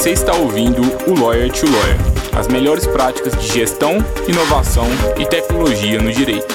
[0.00, 1.98] Você está ouvindo o Lawyer to Lawyer,
[2.34, 4.86] as melhores práticas de gestão, inovação
[5.18, 6.54] e tecnologia no direito.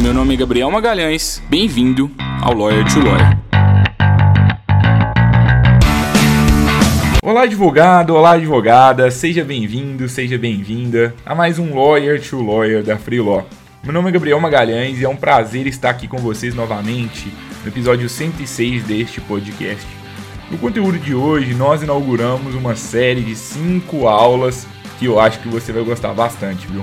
[0.00, 3.38] Meu nome é Gabriel Magalhães, bem-vindo ao Lawyer to Lawyer.
[7.22, 12.96] Olá, advogado, olá, advogada, seja bem-vindo, seja bem-vinda a mais um Lawyer to Lawyer da
[12.96, 13.46] Free Law.
[13.84, 17.30] Meu nome é Gabriel Magalhães e é um prazer estar aqui com vocês novamente
[17.62, 19.86] no episódio 106 deste podcast.
[20.50, 24.66] No conteúdo de hoje, nós inauguramos uma série de cinco aulas
[24.98, 26.82] que eu acho que você vai gostar bastante, viu?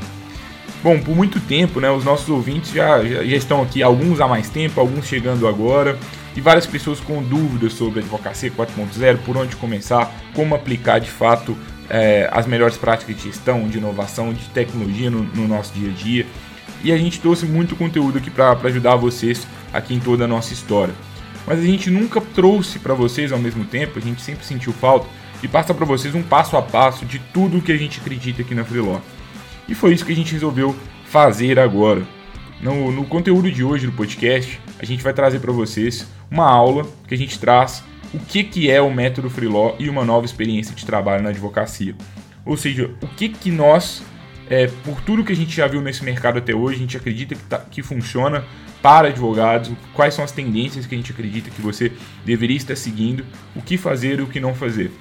[0.83, 4.27] Bom, por muito tempo, né, os nossos ouvintes já, já, já estão aqui, alguns há
[4.27, 5.97] mais tempo, alguns chegando agora,
[6.35, 11.09] e várias pessoas com dúvidas sobre a advocacia 4.0, por onde começar, como aplicar de
[11.09, 11.57] fato
[11.89, 15.93] é, as melhores práticas de gestão, de inovação, de tecnologia no, no nosso dia a
[15.93, 16.25] dia.
[16.85, 20.53] E a gente trouxe muito conteúdo aqui para ajudar vocês aqui em toda a nossa
[20.53, 20.93] história.
[21.47, 25.07] Mas a gente nunca trouxe para vocês ao mesmo tempo, a gente sempre sentiu falta,
[25.41, 28.43] e passa para vocês um passo a passo de tudo o que a gente acredita
[28.43, 28.99] aqui na Freeló.
[29.67, 30.75] E foi isso que a gente resolveu
[31.05, 32.03] fazer agora.
[32.61, 36.85] No, no conteúdo de hoje do podcast, a gente vai trazer para vocês uma aula
[37.07, 40.75] que a gente traz o que, que é o método Freeló e uma nova experiência
[40.75, 41.95] de trabalho na advocacia.
[42.45, 44.03] Ou seja, o que, que nós,
[44.49, 47.35] é, por tudo que a gente já viu nesse mercado até hoje, a gente acredita
[47.35, 48.43] que, tá, que funciona
[48.81, 51.91] para advogados, quais são as tendências que a gente acredita que você
[52.23, 54.91] deveria estar seguindo, o que fazer e o que não fazer.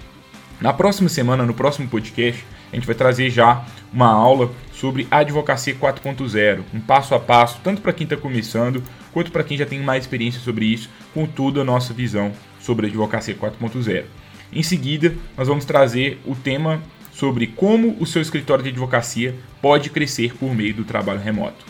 [0.61, 5.75] Na próxima semana, no próximo podcast, a gente vai trazer já uma aula sobre advocacia
[5.75, 9.81] 4.0, um passo a passo, tanto para quem está começando, quanto para quem já tem
[9.81, 14.05] mais experiência sobre isso, com toda a nossa visão sobre a advocacia 4.0.
[14.53, 16.81] Em seguida, nós vamos trazer o tema
[17.15, 21.65] sobre como o seu escritório de advocacia pode crescer por meio do trabalho remoto.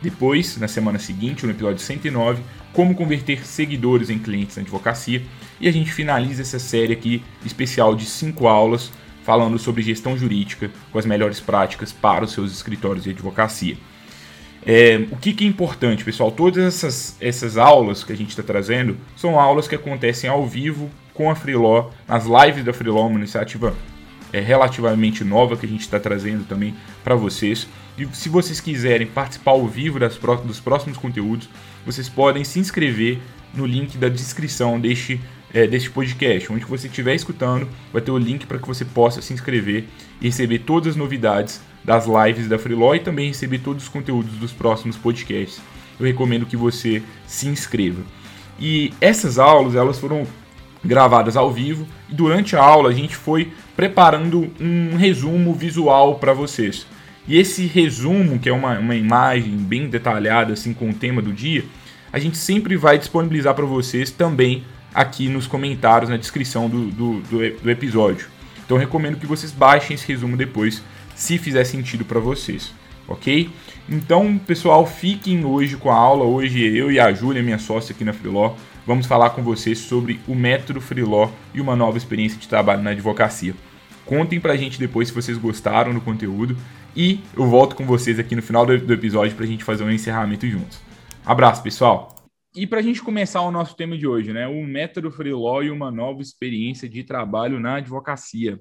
[0.00, 5.22] Depois, na semana seguinte, no episódio 109, como converter seguidores em clientes na advocacia.
[5.60, 8.90] E a gente finaliza essa série aqui especial de cinco aulas
[9.24, 13.76] falando sobre gestão jurídica com as melhores práticas para os seus escritórios de advocacia.
[14.64, 16.30] É, o que, que, é importante, pessoal?
[16.30, 20.90] Todas essas, essas aulas que a gente está trazendo são aulas que acontecem ao vivo
[21.12, 23.74] com a Freeló, nas lives da Freeló, uma iniciativa
[24.32, 27.66] é, relativamente nova que a gente está trazendo também para vocês.
[27.96, 31.48] E se vocês quiserem participar ao vivo das, dos próximos conteúdos,
[31.84, 33.18] vocês podem se inscrever
[33.54, 35.20] no link da descrição deste
[35.52, 36.52] é, deste podcast.
[36.52, 39.84] Onde você estiver escutando, vai ter o link para que você possa se inscrever
[40.20, 44.32] e receber todas as novidades das lives da Freeló e também receber todos os conteúdos
[44.32, 45.60] dos próximos podcasts.
[45.98, 48.02] Eu recomendo que você se inscreva.
[48.60, 50.26] E essas aulas, elas foram
[50.84, 56.32] gravadas ao vivo e durante a aula a gente foi preparando um resumo visual para
[56.32, 56.84] vocês.
[57.28, 61.32] E esse resumo, que é uma, uma imagem bem detalhada assim com o tema do
[61.32, 61.64] dia,
[62.12, 67.20] a gente sempre vai disponibilizar para vocês também aqui nos comentários, na descrição do, do,
[67.20, 68.26] do, do episódio.
[68.66, 70.82] Então recomendo que vocês baixem esse resumo depois,
[71.14, 72.74] se fizer sentido para vocês,
[73.06, 73.48] ok?
[73.88, 76.24] Então, pessoal, fiquem hoje com a aula.
[76.24, 80.18] Hoje eu e a Júlia, minha sócia aqui na Freeló, vamos falar com vocês sobre
[80.26, 83.54] o método Freeló e uma nova experiência de trabalho na advocacia.
[84.08, 86.56] Contem pra gente depois se vocês gostaram do conteúdo
[86.96, 89.90] e eu volto com vocês aqui no final do, do episódio pra gente fazer um
[89.90, 90.80] encerramento juntos.
[91.26, 92.16] Abraço, pessoal!
[92.56, 94.48] E para a gente começar o nosso tema de hoje, né?
[94.48, 98.54] O método Free Law e uma nova experiência de trabalho na advocacia.
[98.54, 98.60] O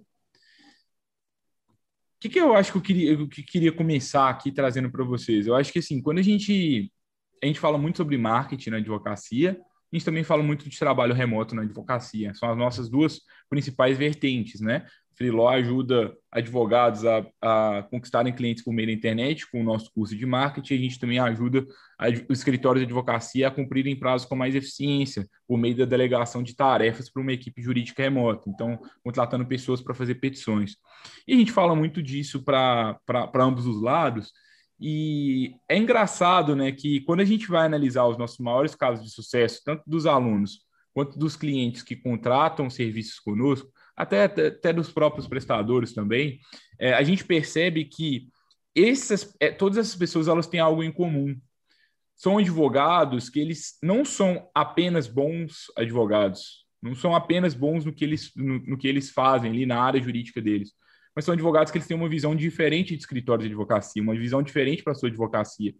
[2.20, 5.48] que, que eu acho que eu queria, que queria começar aqui trazendo para vocês?
[5.48, 6.92] Eu acho que assim, quando a gente,
[7.42, 9.58] a gente fala muito sobre marketing na advocacia,
[9.94, 12.34] a gente também fala muito de trabalho remoto na advocacia.
[12.34, 14.86] São as nossas duas principais vertentes, né?
[15.18, 20.16] Freeló ajuda advogados a, a, conquistarem clientes por meio da internet com o nosso curso
[20.16, 20.76] de marketing.
[20.76, 21.66] A gente também ajuda
[22.30, 26.56] os escritórios de advocacia a cumprirem prazos com mais eficiência por meio da delegação de
[26.56, 28.48] tarefas para uma equipe jurídica remota.
[28.48, 30.76] Então, contratando pessoas para fazer petições.
[31.28, 33.00] E a gente fala muito disso para
[33.40, 34.32] ambos os lados.
[34.80, 39.12] E é engraçado né, que quando a gente vai analisar os nossos maiores casos de
[39.12, 40.60] sucesso, tanto dos alunos
[40.94, 46.40] quanto dos clientes que contratam serviços conosco, até, até dos próprios prestadores também,
[46.80, 48.30] é, a gente percebe que
[48.76, 51.36] essas, é, todas essas pessoas elas têm algo em comum.
[52.16, 58.06] São advogados que eles não são apenas bons advogados, não são apenas bons no que
[58.06, 60.74] eles, no, no que eles fazem ali na área jurídica deles,
[61.16, 64.44] mas são advogados que eles têm uma visão diferente de escritório de advocacia, uma visão
[64.44, 65.74] diferente para a sua advocacia.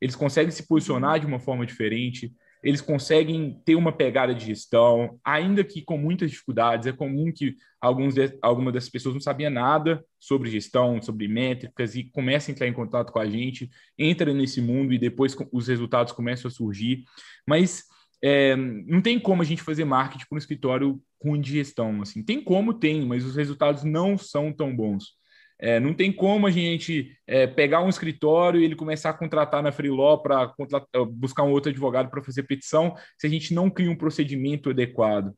[0.00, 2.32] Eles conseguem se posicionar de uma forma diferente,
[2.62, 6.86] eles conseguem ter uma pegada de gestão, ainda que com muitas dificuldades.
[6.86, 11.94] É comum que alguns de, algumas dessas pessoas não sabiam nada sobre gestão, sobre métricas
[11.94, 15.68] e começam a entrar em contato com a gente, entra nesse mundo e depois os
[15.68, 17.04] resultados começam a surgir.
[17.46, 17.84] Mas
[18.22, 22.02] é, não tem como a gente fazer marketing para um escritório ruim de gestão.
[22.02, 22.22] Assim.
[22.22, 25.16] Tem como, tem, mas os resultados não são tão bons.
[25.60, 29.62] É, não tem como a gente é, pegar um escritório e ele começar a contratar
[29.62, 30.52] na Freeló para
[31.10, 35.34] buscar um outro advogado para fazer petição se a gente não cria um procedimento adequado.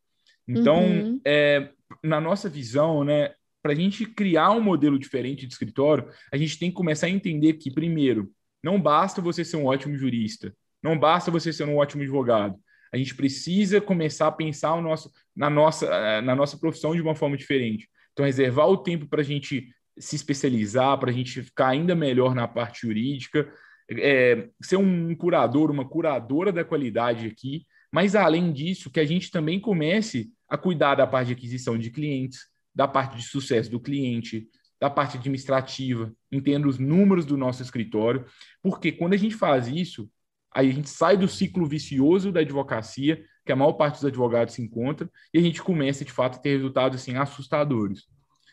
[0.47, 1.21] Então, uhum.
[1.25, 1.71] é,
[2.03, 3.33] na nossa visão, né,
[3.63, 7.11] para a gente criar um modelo diferente de escritório, a gente tem que começar a
[7.11, 8.31] entender que, primeiro,
[8.63, 12.57] não basta você ser um ótimo jurista, não basta você ser um ótimo advogado.
[12.93, 17.01] A gente precisa começar a pensar o nosso, na, nossa, eh, na nossa profissão de
[17.01, 17.89] uma forma diferente.
[18.13, 19.69] Então, reservar o tempo para a gente
[20.01, 23.53] se especializar, para a gente ficar ainda melhor na parte jurídica,
[23.91, 29.31] é, ser um curador, uma curadora da qualidade aqui, mas além disso, que a gente
[29.31, 32.41] também comece a cuidar da parte de aquisição de clientes,
[32.75, 34.49] da parte de sucesso do cliente,
[34.81, 38.25] da parte administrativa, entenda os números do nosso escritório,
[38.63, 40.11] porque quando a gente faz isso,
[40.53, 44.55] aí a gente sai do ciclo vicioso da advocacia, que a maior parte dos advogados
[44.55, 48.05] se encontra, e a gente começa, de fato, a ter resultados assim, assustadores.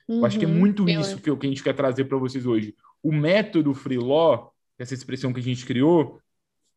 [0.08, 0.56] Uhum, Eu acho que é uhum.
[0.56, 2.76] muito isso que, que a gente quer trazer para vocês hoje.
[3.04, 6.20] O método free law, essa expressão que a gente criou,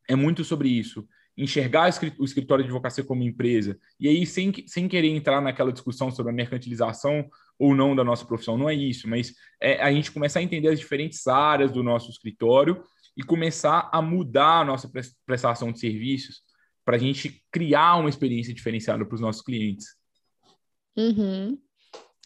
[0.08, 1.06] é muito sobre isso
[1.36, 6.10] enxergar o escritório de advocacia como empresa, e aí sem, sem querer entrar naquela discussão
[6.10, 7.26] sobre a mercantilização
[7.58, 10.68] ou não da nossa profissão, não é isso, mas é a gente começar a entender
[10.68, 12.82] as diferentes áreas do nosso escritório
[13.16, 14.90] e começar a mudar a nossa
[15.24, 16.42] prestação de serviços
[16.84, 19.86] para a gente criar uma experiência diferenciada para os nossos clientes.
[20.96, 21.58] Uhum.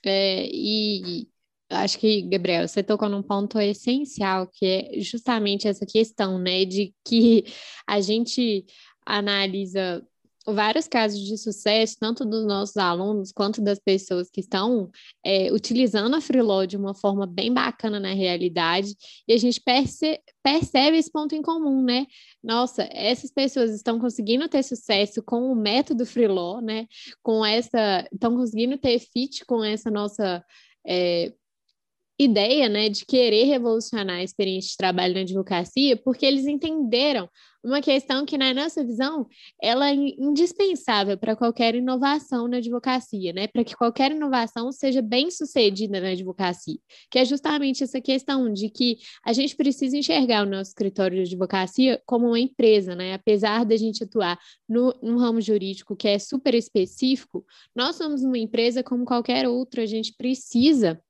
[0.09, 1.29] É, e
[1.71, 6.95] acho que, Gabriel, você tocou num ponto essencial, que é justamente essa questão, né, de
[7.05, 7.45] que
[7.87, 8.67] a gente
[9.07, 10.07] analisa
[10.47, 14.91] vários casos de sucesso, tanto dos nossos alunos quanto das pessoas que estão
[15.25, 18.95] é, utilizando a Freelaw de uma forma bem bacana na realidade,
[19.27, 22.07] e a gente perce percebe esse ponto em comum, né?
[22.43, 26.87] Nossa, essas pessoas estão conseguindo ter sucesso com o método Freelaw, né?
[27.23, 30.45] Com essa, estão conseguindo ter fit com essa nossa
[30.87, 31.33] é,
[32.19, 37.29] ideia, né, de querer revolucionar a experiência de trabalho na advocacia, porque eles entenderam
[37.65, 39.27] uma questão que, na nossa visão,
[39.61, 43.49] ela é indispensável para qualquer inovação na advocacia, né?
[43.49, 46.77] Para que qualquer inovação seja bem sucedida na advocacia,
[47.11, 51.33] que é justamente essa questão de que a gente precisa enxergar o nosso escritório de
[51.33, 53.15] advocacia como uma empresa, né?
[53.15, 54.39] Apesar da gente atuar
[54.69, 59.83] no, no ramo jurídico que é super específico, nós somos uma empresa como qualquer outra,
[59.83, 61.01] a gente precisa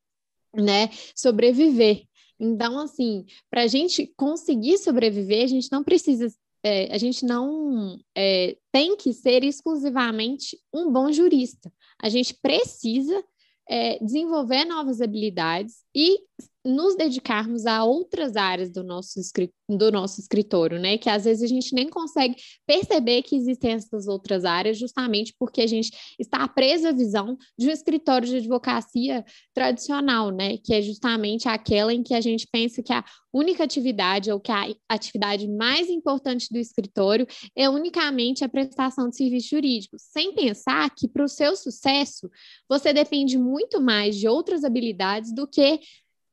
[0.55, 2.05] né, sobreviver.
[2.39, 6.29] Então, assim, para a gente conseguir sobreviver, a gente não precisa
[6.65, 11.71] é, a gente não é, tem que ser exclusivamente um bom jurista.
[12.03, 13.23] A gente precisa
[13.69, 16.19] é, desenvolver novas habilidades e
[16.65, 19.21] nos dedicarmos a outras áreas do nosso,
[19.69, 20.97] do nosso escritório, né?
[20.97, 25.61] Que às vezes a gente nem consegue perceber que existem essas outras áreas, justamente porque
[25.61, 30.57] a gente está preso à visão de um escritório de advocacia tradicional, né?
[30.57, 34.53] Que é justamente aquela em que a gente pensa que a única atividade, ou que
[34.53, 37.27] a atividade mais importante do escritório
[37.57, 42.31] é unicamente a prestação de serviços jurídicos, sem pensar que para o seu sucesso
[42.69, 45.81] você depende muito mais de outras habilidades do que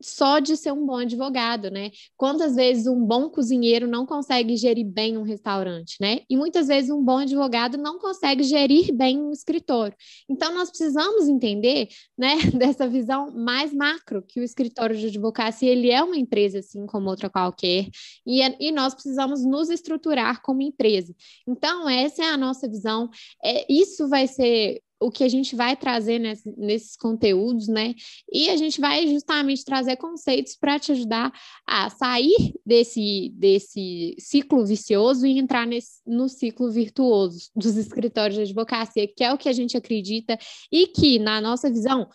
[0.02, 1.92] só de ser um bom advogado, né?
[2.18, 6.22] Quantas vezes um bom cozinheiro não consegue gerir bem um restaurante, né?
[6.30, 9.96] E muitas vezes um bom advogado não consegue gerir bem um escritório.
[10.30, 15.90] Então nós precisamos entender, né, dessa visão mais macro que o escritório de advocacia ele
[15.90, 17.88] é uma empresa assim como outra qualquer
[18.26, 21.14] e, é, e nós precisamos nos estruturar como empresa.
[21.48, 23.10] Então essa é a nossa visão.
[23.44, 27.96] É isso vai ser o que a gente vai trazer nesse, nesses conteúdos, né?
[28.32, 31.34] E a gente vai justamente trazer conceitos para te ajudar
[31.68, 38.44] a sair desse, desse ciclo vicioso e entrar nesse, no ciclo virtuoso dos escritórios de
[38.44, 40.38] advocacia, que é o que a gente acredita
[40.72, 42.08] e que, na nossa visão,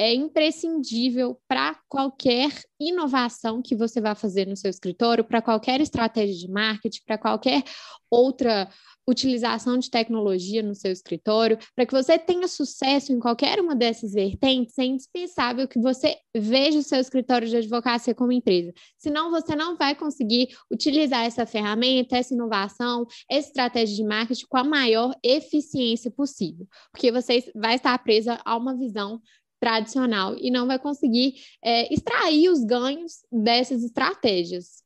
[0.00, 6.34] é imprescindível para qualquer inovação que você vai fazer no seu escritório, para qualquer estratégia
[6.34, 7.62] de marketing, para qualquer
[8.10, 8.66] outra
[9.06, 14.12] utilização de tecnologia no seu escritório, para que você tenha sucesso em qualquer uma dessas
[14.12, 18.72] vertentes, é indispensável que você veja o seu escritório de advocacia como empresa.
[18.96, 24.56] Senão, você não vai conseguir utilizar essa ferramenta, essa inovação, essa estratégia de marketing com
[24.56, 29.20] a maior eficiência possível, porque você vai estar presa a uma visão
[29.60, 34.82] tradicional e não vai conseguir é, extrair os ganhos dessas estratégias.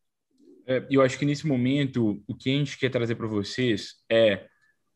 [0.67, 4.47] É, eu acho que nesse momento o que a gente quer trazer para vocês é,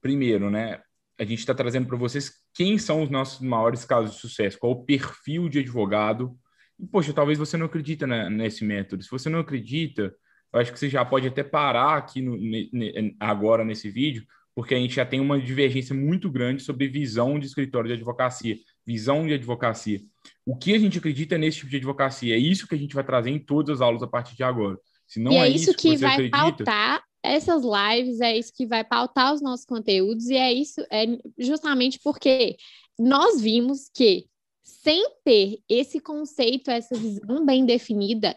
[0.00, 0.80] primeiro, né?
[1.18, 4.72] A gente está trazendo para vocês quem são os nossos maiores casos de sucesso, qual
[4.72, 6.36] o perfil de advogado.
[6.78, 9.02] E, poxa, talvez você não acredita nesse método.
[9.02, 10.14] Se você não acredita,
[10.52, 14.74] eu acho que você já pode até parar aqui no, ne, agora nesse vídeo, porque
[14.74, 18.56] a gente já tem uma divergência muito grande sobre visão de escritório de advocacia,
[18.88, 20.00] visão de advocacia.
[20.46, 22.34] O que a gente acredita nesse tipo de advocacia?
[22.34, 24.78] É isso que a gente vai trazer em todas as aulas a partir de agora.
[25.06, 26.64] Se não e é, é isso que, que vai acredita...
[26.64, 31.04] pautar essas lives, é isso que vai pautar os nossos conteúdos, e é isso, é
[31.38, 32.56] justamente porque
[32.98, 34.24] nós vimos que
[34.62, 38.34] sem ter esse conceito, essa visão bem definida,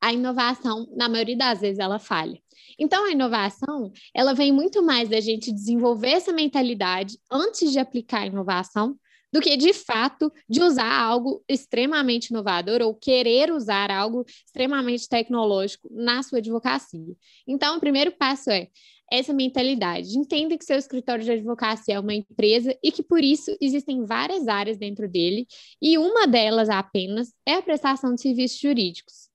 [0.00, 2.40] a inovação, na maioria das vezes, ela falha.
[2.78, 8.20] Então, a inovação, ela vem muito mais da gente desenvolver essa mentalidade antes de aplicar
[8.20, 8.96] a inovação,
[9.32, 15.88] do que, de fato, de usar algo extremamente inovador ou querer usar algo extremamente tecnológico
[15.90, 17.16] na sua advocacia.
[17.46, 18.68] Então, o primeiro passo é
[19.10, 20.18] essa mentalidade.
[20.18, 24.48] Entenda que seu escritório de advocacia é uma empresa e que, por isso, existem várias
[24.48, 25.46] áreas dentro dele,
[25.80, 29.30] e uma delas apenas é a prestação de serviços jurídicos.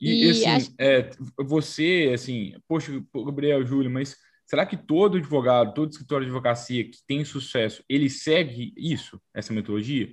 [0.00, 0.74] E, e assim, acho...
[0.78, 4.16] é, você, assim, poxa, Gabriel, Júlio, mas
[4.50, 9.52] será que todo advogado, todo escritório de advocacia que tem sucesso, ele segue isso, essa
[9.52, 10.12] metodologia?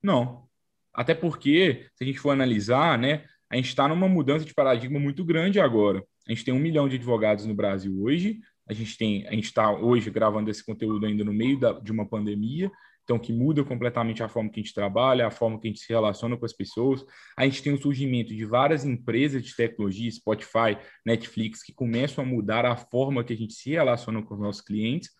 [0.00, 0.48] Não.
[0.94, 5.00] Até porque, se a gente for analisar, né, a gente está numa mudança de paradigma
[5.00, 6.00] muito grande agora.
[6.28, 8.38] A gente tem um milhão de advogados no Brasil hoje.
[8.68, 11.90] A gente tem, a gente está hoje gravando esse conteúdo ainda no meio da, de
[11.90, 12.70] uma pandemia
[13.04, 15.80] então que muda completamente a forma que a gente trabalha, a forma que a gente
[15.80, 17.04] se relaciona com as pessoas.
[17.36, 22.26] A gente tem o surgimento de várias empresas de tecnologia, Spotify, Netflix, que começam a
[22.26, 25.10] mudar a forma que a gente se relaciona com os nossos clientes.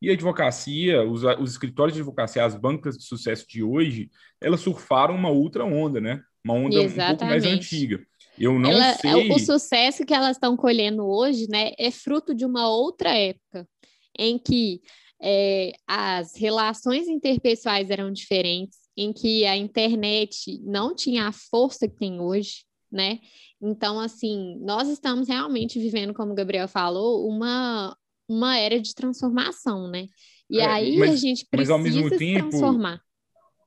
[0.00, 4.60] E a advocacia, os, os escritórios de advocacia, as bancas de sucesso de hoje, elas
[4.60, 6.20] surfaram uma outra onda, né?
[6.44, 7.02] Uma onda Exatamente.
[7.02, 8.00] um pouco mais antiga.
[8.38, 9.30] Eu não Ela, sei.
[9.30, 13.68] O sucesso que elas estão colhendo hoje, né, é fruto de uma outra época
[14.18, 14.80] em que
[15.22, 21.96] é, as relações interpessoais eram diferentes, em que a internet não tinha a força que
[21.96, 23.20] tem hoje, né?
[23.60, 27.96] Então, assim, nós estamos realmente vivendo, como o Gabriel falou, uma,
[28.28, 30.06] uma era de transformação, né?
[30.50, 33.00] E é, aí mas, a gente precisa mas ao mesmo tempo, transformar.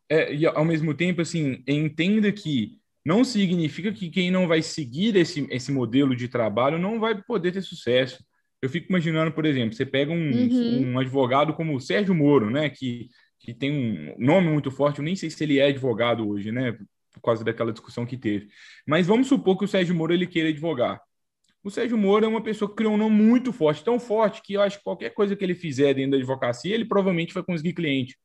[0.10, 5.16] É, e ao mesmo tempo, assim, entenda que não significa que quem não vai seguir
[5.16, 8.24] esse, esse modelo de trabalho não vai poder ter sucesso.
[8.66, 10.94] Eu fico imaginando, por exemplo, você pega um, uhum.
[10.94, 15.06] um advogado como o Sérgio Moro, né, que, que tem um nome muito forte, eu
[15.06, 16.78] nem sei se ele é advogado hoje, né,
[17.14, 18.48] por causa daquela discussão que teve.
[18.88, 21.00] Mas vamos supor que o Sérgio Moro ele queira advogar.
[21.64, 24.54] O Sérgio Moro é uma pessoa que criou um nome muito forte, tão forte que
[24.54, 27.74] eu acho que qualquer coisa que ele fizer dentro da advocacia, ele provavelmente vai conseguir
[27.74, 28.18] cliente.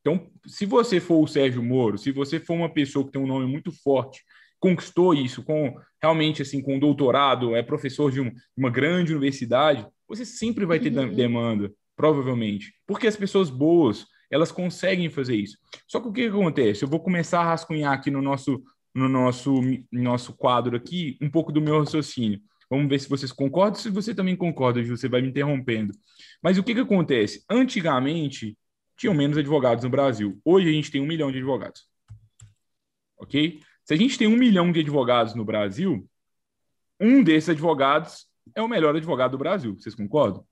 [0.00, 3.26] Então, se você for o Sérgio Moro, se você for uma pessoa que tem um
[3.26, 4.22] nome muito forte,
[4.64, 9.86] conquistou isso com realmente assim com um doutorado, é professor de um, uma grande universidade,
[10.08, 11.14] você sempre vai ter uhum.
[11.14, 15.58] demanda, provavelmente, porque as pessoas boas elas conseguem fazer isso.
[15.86, 16.82] Só que o que acontece?
[16.82, 18.62] Eu vou começar a rascunhar aqui no nosso
[18.94, 19.60] no nosso
[19.92, 22.40] nosso quadro aqui um pouco do meu raciocínio.
[22.70, 23.78] Vamos ver se vocês concordam.
[23.78, 25.92] Se você também concorda, você vai me interrompendo.
[26.42, 27.44] Mas o que, que acontece?
[27.50, 28.56] Antigamente,
[28.96, 30.40] tinham menos advogados no Brasil.
[30.42, 31.82] Hoje a gente tem um milhão de advogados.
[33.18, 33.60] Ok?
[33.84, 36.08] Se a gente tem um milhão de advogados no Brasil,
[36.98, 39.76] um desses advogados é o melhor advogado do Brasil.
[39.78, 40.44] Vocês concordam?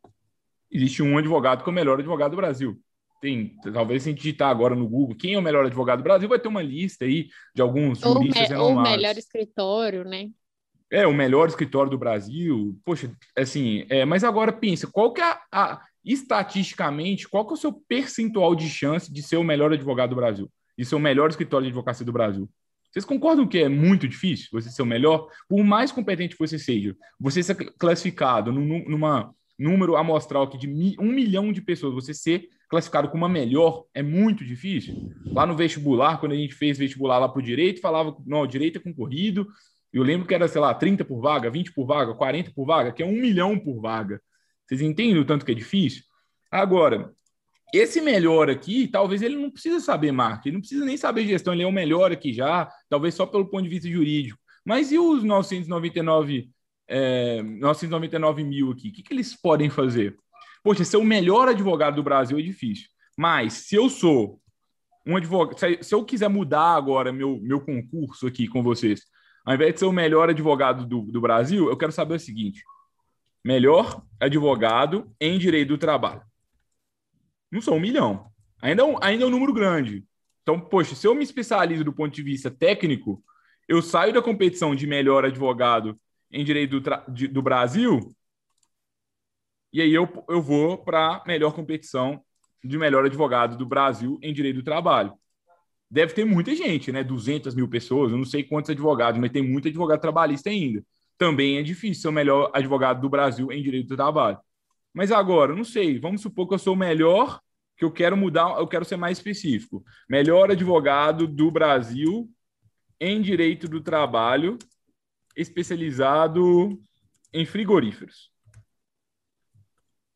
[0.70, 2.78] Existe um advogado que é o melhor advogado do Brasil.
[3.22, 6.04] Tem, talvez se a gente digitar agora no Google quem é o melhor advogado do
[6.04, 10.04] Brasil, vai ter uma lista aí de alguns ou juristas me, Ou o melhor escritório,
[10.04, 10.28] né?
[10.90, 12.78] É, o melhor escritório do Brasil.
[12.84, 17.54] Poxa, assim, é, mas agora pensa, qual que é a, a, estatisticamente, qual que é
[17.54, 20.50] o seu percentual de chance de ser o melhor advogado do Brasil?
[20.76, 22.50] De ser o melhor escritório de advocacia do Brasil?
[22.92, 25.28] Vocês concordam que é muito difícil você ser o melhor?
[25.48, 30.68] Por mais competente que você seja, você ser classificado num, numa número amostral aqui de
[30.98, 35.10] um milhão de pessoas, você ser classificado como a melhor é muito difícil.
[35.26, 38.78] Lá no vestibular, quando a gente fez vestibular lá para o direito, falava, não, direito
[38.78, 39.46] é concorrido.
[39.92, 42.92] Eu lembro que era, sei lá, 30 por vaga, 20 por vaga, 40 por vaga,
[42.92, 44.20] que é um milhão por vaga.
[44.66, 46.02] Vocês entendem o tanto que é difícil?
[46.50, 47.12] Agora,
[47.72, 51.54] esse melhor aqui, talvez ele não precisa saber marketing, ele não precisa nem saber gestão,
[51.54, 54.38] ele é o melhor aqui já, talvez só pelo ponto de vista jurídico.
[54.64, 56.50] Mas e os 999,
[56.86, 58.88] é, 999 mil aqui?
[58.88, 60.16] O que, que eles podem fazer?
[60.62, 62.88] Poxa, ser o melhor advogado do Brasil é difícil.
[63.16, 64.40] Mas se eu sou
[65.06, 69.02] um advogado, se eu quiser mudar agora meu, meu concurso aqui com vocês,
[69.44, 72.62] ao invés de ser o melhor advogado do, do Brasil, eu quero saber o seguinte:
[73.44, 76.22] melhor advogado em direito do trabalho.
[77.52, 78.26] Não são um milhão.
[78.60, 80.04] Ainda é um, ainda é um número grande.
[80.42, 83.22] Então, poxa, se eu me especializo do ponto de vista técnico,
[83.68, 85.96] eu saio da competição de melhor advogado
[86.30, 88.12] em direito do, de, do Brasil
[89.72, 92.22] e aí eu, eu vou para melhor competição
[92.62, 95.14] de melhor advogado do Brasil em direito do trabalho.
[95.90, 97.02] Deve ter muita gente, né?
[97.02, 100.84] 200 mil pessoas, eu não sei quantos advogados, mas tem muito advogado trabalhista ainda.
[101.16, 104.38] Também é difícil ser o melhor advogado do Brasil em direito do trabalho.
[104.94, 107.40] Mas agora, não sei, vamos supor que eu sou o melhor,
[107.76, 109.82] que eu quero mudar, eu quero ser mais específico.
[110.08, 112.30] Melhor advogado do Brasil
[113.00, 114.58] em direito do trabalho,
[115.36, 116.80] especializado
[117.32, 118.30] em frigoríferos.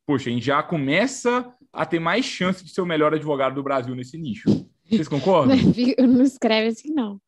[0.06, 3.62] Poxa, a gente já começa a ter mais chance de ser o melhor advogado do
[3.62, 4.48] Brasil nesse nicho.
[4.88, 5.56] Vocês concordam?
[5.98, 7.20] Não escreve assim, não.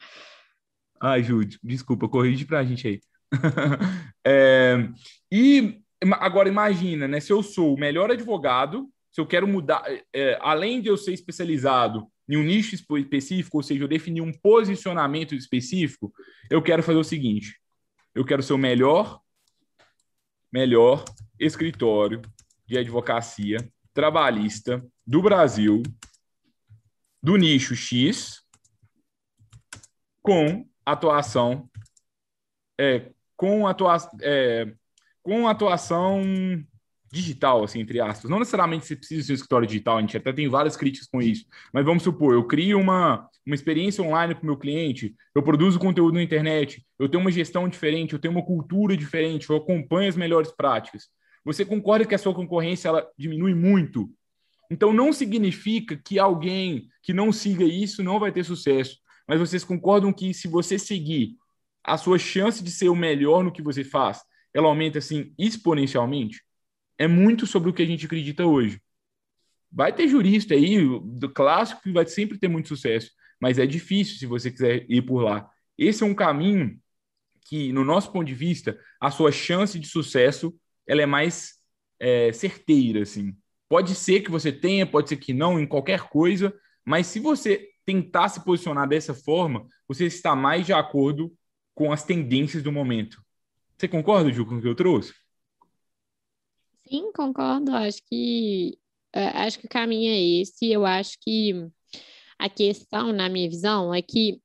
[1.00, 3.00] Ai, Ju, desculpa, corrige pra gente aí.
[4.24, 4.88] é,
[5.30, 5.80] e
[6.20, 7.20] agora imagina, né?
[7.20, 11.12] Se eu sou o melhor advogado, se eu quero mudar, é, além de eu ser
[11.12, 16.12] especializado em um nicho específico, ou seja, eu definir um posicionamento específico,
[16.50, 17.58] eu quero fazer o seguinte:
[18.14, 19.20] eu quero ser o melhor,
[20.52, 21.04] melhor
[21.38, 22.20] escritório
[22.66, 23.58] de advocacia
[23.94, 25.82] trabalhista do Brasil,
[27.20, 28.42] do nicho X,
[30.22, 31.68] com atuação,
[32.78, 34.72] é, com, atua, é,
[35.28, 36.22] com atuação
[37.12, 38.30] digital, assim, entre aspas.
[38.30, 41.20] Não necessariamente você precisa ser um escritório digital, a gente até tem várias críticas com
[41.20, 41.44] isso.
[41.70, 45.78] Mas vamos supor, eu crio uma, uma experiência online para o meu cliente, eu produzo
[45.78, 50.08] conteúdo na internet, eu tenho uma gestão diferente, eu tenho uma cultura diferente, eu acompanho
[50.08, 51.08] as melhores práticas.
[51.44, 54.10] Você concorda que a sua concorrência ela diminui muito?
[54.70, 58.96] Então não significa que alguém que não siga isso não vai ter sucesso.
[59.26, 61.36] Mas vocês concordam que se você seguir,
[61.84, 64.22] a sua chance de ser o melhor no que você faz,
[64.54, 66.40] ela aumenta assim exponencialmente?
[66.98, 68.82] é muito sobre o que a gente acredita hoje.
[69.70, 74.18] Vai ter jurista aí, do clássico, que vai sempre ter muito sucesso, mas é difícil
[74.18, 75.48] se você quiser ir por lá.
[75.76, 76.78] Esse é um caminho
[77.42, 80.54] que, no nosso ponto de vista, a sua chance de sucesso
[80.86, 81.54] ela é mais
[82.00, 83.36] é, certeira, assim.
[83.68, 86.52] Pode ser que você tenha, pode ser que não, em qualquer coisa,
[86.84, 91.32] mas se você tentar se posicionar dessa forma, você está mais de acordo
[91.74, 93.22] com as tendências do momento.
[93.78, 95.14] Você concorda, Ju, com o que eu trouxe?
[96.88, 97.70] Sim, concordo.
[97.72, 98.76] Acho que
[99.12, 100.68] é, acho que o caminho é esse.
[100.68, 101.70] Eu acho que
[102.36, 104.42] a questão, na minha visão, é que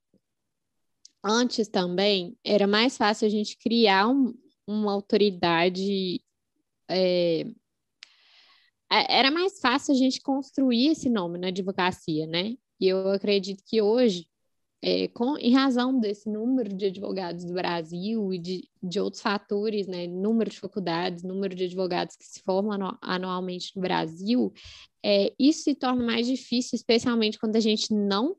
[1.23, 4.35] antes também era mais fácil a gente criar um,
[4.67, 6.21] uma autoridade.
[6.87, 7.45] É,
[8.89, 12.55] era mais fácil a gente construir esse nome na advocacia, né?
[12.79, 14.27] E eu acredito que hoje
[14.85, 19.87] é, com, em razão desse número de advogados do Brasil e de, de outros fatores,
[19.87, 24.51] né, número de faculdades, número de advogados que se formam anualmente no Brasil,
[25.01, 28.35] é, isso se torna mais difícil, especialmente quando a gente não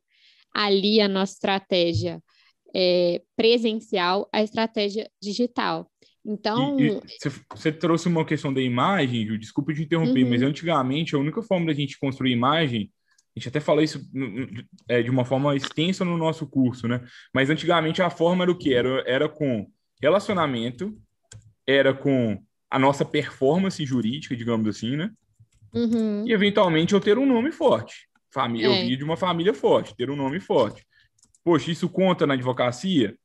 [0.53, 2.23] alia a nossa estratégia
[2.77, 5.91] é, presencial à estratégia digital.
[6.27, 6.77] Então.
[7.55, 10.31] você trouxe uma questão da imagem, Ju, desculpa te interromper, uhum.
[10.31, 12.91] mas antigamente a única forma da gente construir imagem
[13.37, 14.01] a gente até falou isso
[14.89, 17.05] é, de uma forma extensa no nosso curso, né?
[17.35, 18.73] Mas antigamente a forma era o que?
[18.73, 19.69] Era, era com
[20.01, 20.97] relacionamento,
[21.67, 25.11] era com a nossa performance jurídica, digamos assim, né?
[25.73, 26.25] Uhum.
[26.27, 28.09] E eventualmente eu ter um nome forte.
[28.33, 28.83] Família, é.
[28.83, 30.87] Eu vi de uma família forte, ter um nome forte.
[31.43, 33.17] Poxa, isso conta na advocacia?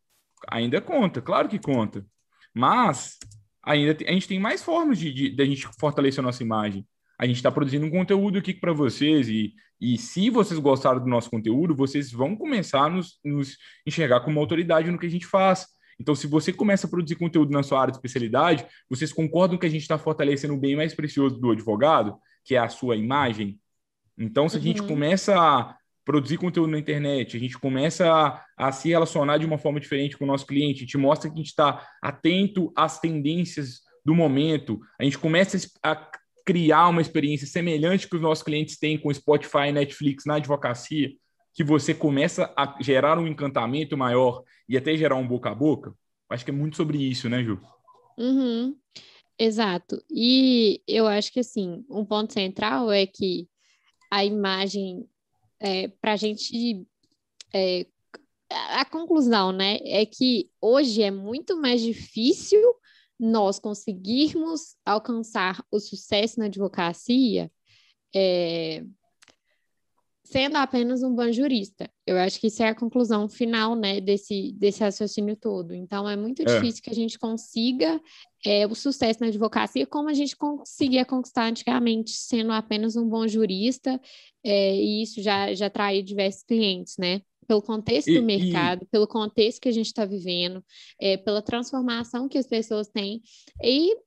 [0.47, 2.03] Ainda conta, claro que conta.
[2.51, 3.17] Mas
[3.63, 6.83] ainda a gente tem mais formas de, de, de a gente fortalecer a nossa imagem
[7.19, 11.09] a gente está produzindo um conteúdo aqui para vocês e, e se vocês gostaram do
[11.09, 15.25] nosso conteúdo, vocês vão começar a nos, nos enxergar como autoridade no que a gente
[15.25, 15.67] faz.
[15.99, 19.65] Então, se você começa a produzir conteúdo na sua área de especialidade, vocês concordam que
[19.65, 23.59] a gente está fortalecendo o bem mais precioso do advogado, que é a sua imagem?
[24.17, 24.87] Então, se a gente uhum.
[24.87, 29.57] começa a produzir conteúdo na internet, a gente começa a, a, se relacionar de uma
[29.57, 32.97] forma diferente com o nosso cliente, a gente mostra que a gente está atento às
[32.97, 35.95] tendências do momento, a gente começa a
[36.49, 41.11] criar uma experiência semelhante que os nossos clientes têm com Spotify e Netflix na advocacia,
[41.53, 45.93] que você começa a gerar um encantamento maior e até gerar um boca a boca?
[46.27, 47.61] Acho que é muito sobre isso, né, Ju?
[48.17, 48.75] Uhum.
[49.37, 50.03] Exato.
[50.09, 53.47] E eu acho que, assim, um ponto central é que
[54.09, 55.07] a imagem,
[55.59, 56.83] é, para a gente.
[57.53, 57.85] É,
[58.49, 62.59] a conclusão, né, é que hoje é muito mais difícil
[63.19, 67.51] nós conseguirmos alcançar o sucesso na advocacia
[68.15, 68.83] é,
[70.29, 71.89] sendo apenas um bom jurista.
[72.05, 75.73] Eu acho que isso é a conclusão final né, desse, desse raciocínio todo.
[75.73, 76.45] Então, é muito é.
[76.45, 77.99] difícil que a gente consiga
[78.45, 83.27] é, o sucesso na advocacia como a gente conseguia conquistar antigamente, sendo apenas um bom
[83.27, 83.99] jurista,
[84.43, 87.21] é, e isso já, já atraiu diversos clientes, né?
[87.49, 88.85] Pelo contexto e, do mercado, e...
[88.85, 90.63] pelo contexto que a gente está vivendo,
[91.01, 93.23] é, pela transformação que as pessoas têm.
[93.63, 93.97] E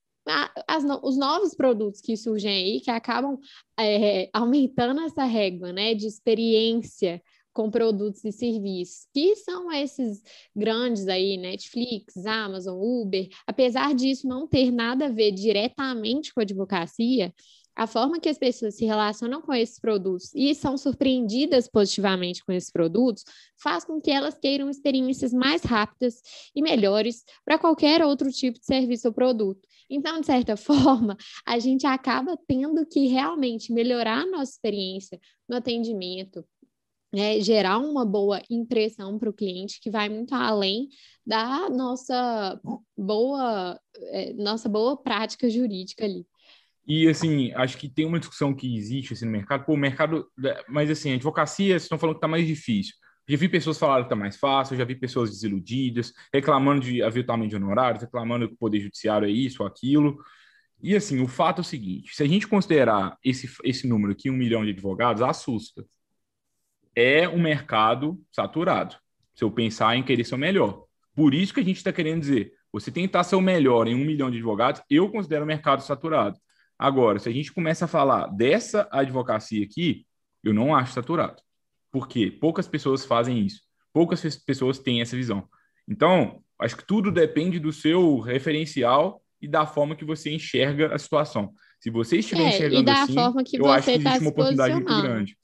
[0.68, 3.37] as, os novos produtos que surgem aí, que acabam
[3.76, 7.20] é, aumentando essa régua né, de experiência
[7.52, 10.22] com produtos e serviços, que são esses
[10.55, 16.44] grandes aí, Netflix, Amazon, Uber, apesar disso não ter nada a ver diretamente com a
[16.44, 17.35] advocacia,
[17.74, 22.52] a forma que as pessoas se relacionam com esses produtos e são surpreendidas positivamente com
[22.52, 23.24] esses produtos
[23.61, 26.20] faz com que elas queiram experiências mais rápidas
[26.54, 29.66] e melhores para qualquer outro tipo de serviço ou produto.
[29.88, 35.56] Então, de certa forma, a gente acaba tendo que realmente melhorar a nossa experiência no
[35.56, 36.44] atendimento,
[37.14, 40.88] é, gerar uma boa impressão para o cliente que vai muito além
[41.26, 42.58] da nossa
[42.96, 43.78] boa,
[44.11, 46.26] é, nossa boa prática jurídica ali.
[46.87, 49.64] E, assim, acho que tem uma discussão que existe assim, no mercado.
[49.64, 50.27] Pô, o mercado.
[50.68, 52.95] Mas, assim, a advocacia, vocês estão falando que está mais difícil.
[53.29, 57.51] Já vi pessoas falarem que está mais fácil, já vi pessoas desiludidas, reclamando de aviltamento
[57.51, 60.18] de honorários, reclamando que o Poder Judiciário é isso ou aquilo.
[60.83, 64.29] E, assim, o fato é o seguinte: se a gente considerar esse, esse número aqui,
[64.29, 65.87] um milhão de advogados, assusta.
[66.95, 68.97] É um mercado saturado,
[69.35, 70.85] se eu pensar em querer ser o melhor.
[71.14, 74.05] Por isso que a gente está querendo dizer: você tentar ser o melhor em um
[74.05, 76.37] milhão de advogados, eu considero o mercado saturado.
[76.83, 80.05] Agora, se a gente começa a falar dessa advocacia aqui,
[80.42, 81.40] eu não acho saturado.
[81.92, 83.61] Porque poucas pessoas fazem isso.
[83.92, 85.47] Poucas pessoas têm essa visão.
[85.88, 90.99] Então, acho que tudo depende do seu referencial e da forma que você enxerga a
[90.99, 91.53] situação.
[91.79, 93.14] Se você estiver é, enxergando assim,
[93.53, 95.37] eu acho que existe tá uma oportunidade muito grande.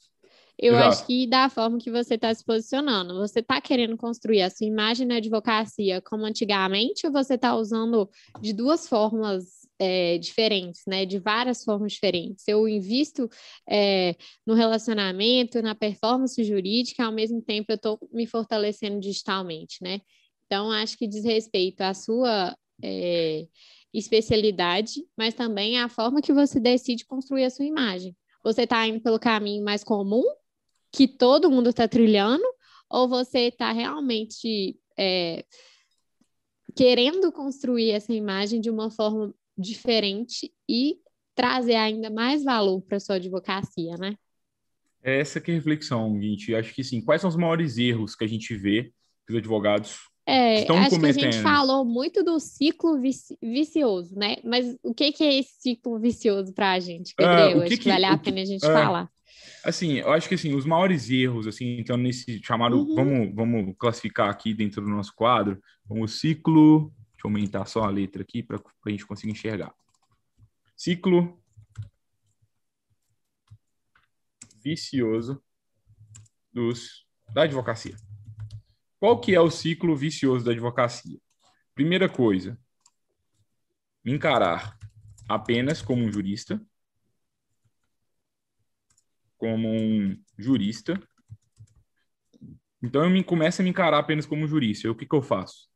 [0.58, 0.88] Eu Exato.
[0.88, 4.66] acho que da forma que você está se posicionando, você está querendo construir a sua
[4.66, 11.06] imagem na advocacia como antigamente, ou você está usando de duas formas é, diferentes, né?
[11.06, 12.46] De várias formas diferentes.
[12.48, 13.28] Eu invisto
[13.68, 14.14] é,
[14.46, 20.00] no relacionamento, na performance jurídica, ao mesmo tempo eu estou me fortalecendo digitalmente, né?
[20.46, 23.46] Então, acho que diz respeito à sua é,
[23.92, 28.16] especialidade, mas também à forma que você decide construir a sua imagem.
[28.42, 30.24] Você está indo pelo caminho mais comum,
[30.92, 32.44] que todo mundo está trilhando,
[32.88, 35.44] ou você está realmente é,
[36.74, 40.96] querendo construir essa imagem de uma forma diferente e
[41.34, 44.14] trazer ainda mais valor para sua advocacia, né?
[45.02, 46.54] É essa que é a reflexão, gente.
[46.54, 47.00] Acho que sim.
[47.00, 48.92] Quais são os maiores erros que a gente vê
[49.26, 51.20] que os advogados é, estão acho cometendo?
[51.20, 54.36] que a gente falou muito do ciclo vici vicioso, né?
[54.44, 57.58] Mas o que, que é esse ciclo vicioso para a gente, Gabriel?
[57.58, 59.08] Uh, acho que, que vale a pena a gente uh, falar.
[59.64, 62.94] Assim, eu acho que assim, os maiores erros, assim, então nesse chamado, uhum.
[62.94, 67.90] vamos, vamos classificar aqui dentro do nosso quadro, como ciclo Deixa eu aumentar só a
[67.90, 69.74] letra aqui para a gente conseguir enxergar.
[70.76, 71.42] Ciclo
[74.62, 75.42] vicioso
[76.52, 77.04] dos,
[77.34, 77.96] da advocacia.
[79.00, 81.18] Qual que é o ciclo vicioso da advocacia?
[81.74, 82.56] Primeira coisa,
[84.04, 84.78] me encarar
[85.28, 86.64] apenas como um jurista,
[89.36, 91.02] como um jurista.
[92.80, 94.86] Então eu me, começo a me encarar apenas como um jurista.
[94.86, 95.67] E o que, que eu faço?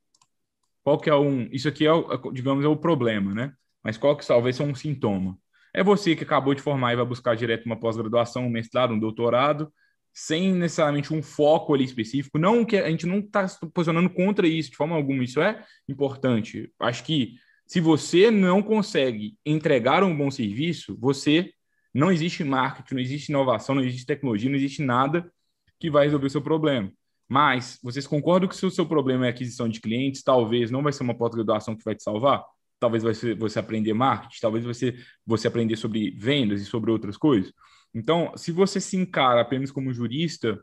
[0.83, 1.49] Qual que é um.
[1.53, 3.53] Isso aqui é, o, digamos, é o problema, né?
[3.83, 5.38] Mas qual que talvez seja um sintoma?
[5.75, 8.99] É você que acabou de formar e vai buscar direto uma pós-graduação, um mestrado, um
[8.99, 9.73] doutorado,
[10.12, 12.38] sem necessariamente um foco ali específico.
[12.38, 15.25] Não que a gente não está posicionando contra isso de forma alguma.
[15.25, 16.71] Isso é importante.
[16.79, 21.53] Acho que se você não consegue entregar um bom serviço, você
[21.95, 25.33] não existe marketing, não existe inovação, não existe tecnologia, não existe nada
[25.81, 26.92] que vai resolver o seu problema.
[27.28, 30.92] Mas vocês concordam que se o seu problema é aquisição de clientes, talvez não vai
[30.92, 32.44] ser uma pós-graduação que vai te salvar?
[32.78, 37.16] Talvez vai ser você aprender marketing, talvez você, você aprender sobre vendas e sobre outras
[37.16, 37.52] coisas.
[37.94, 40.58] Então, se você se encara apenas como jurista,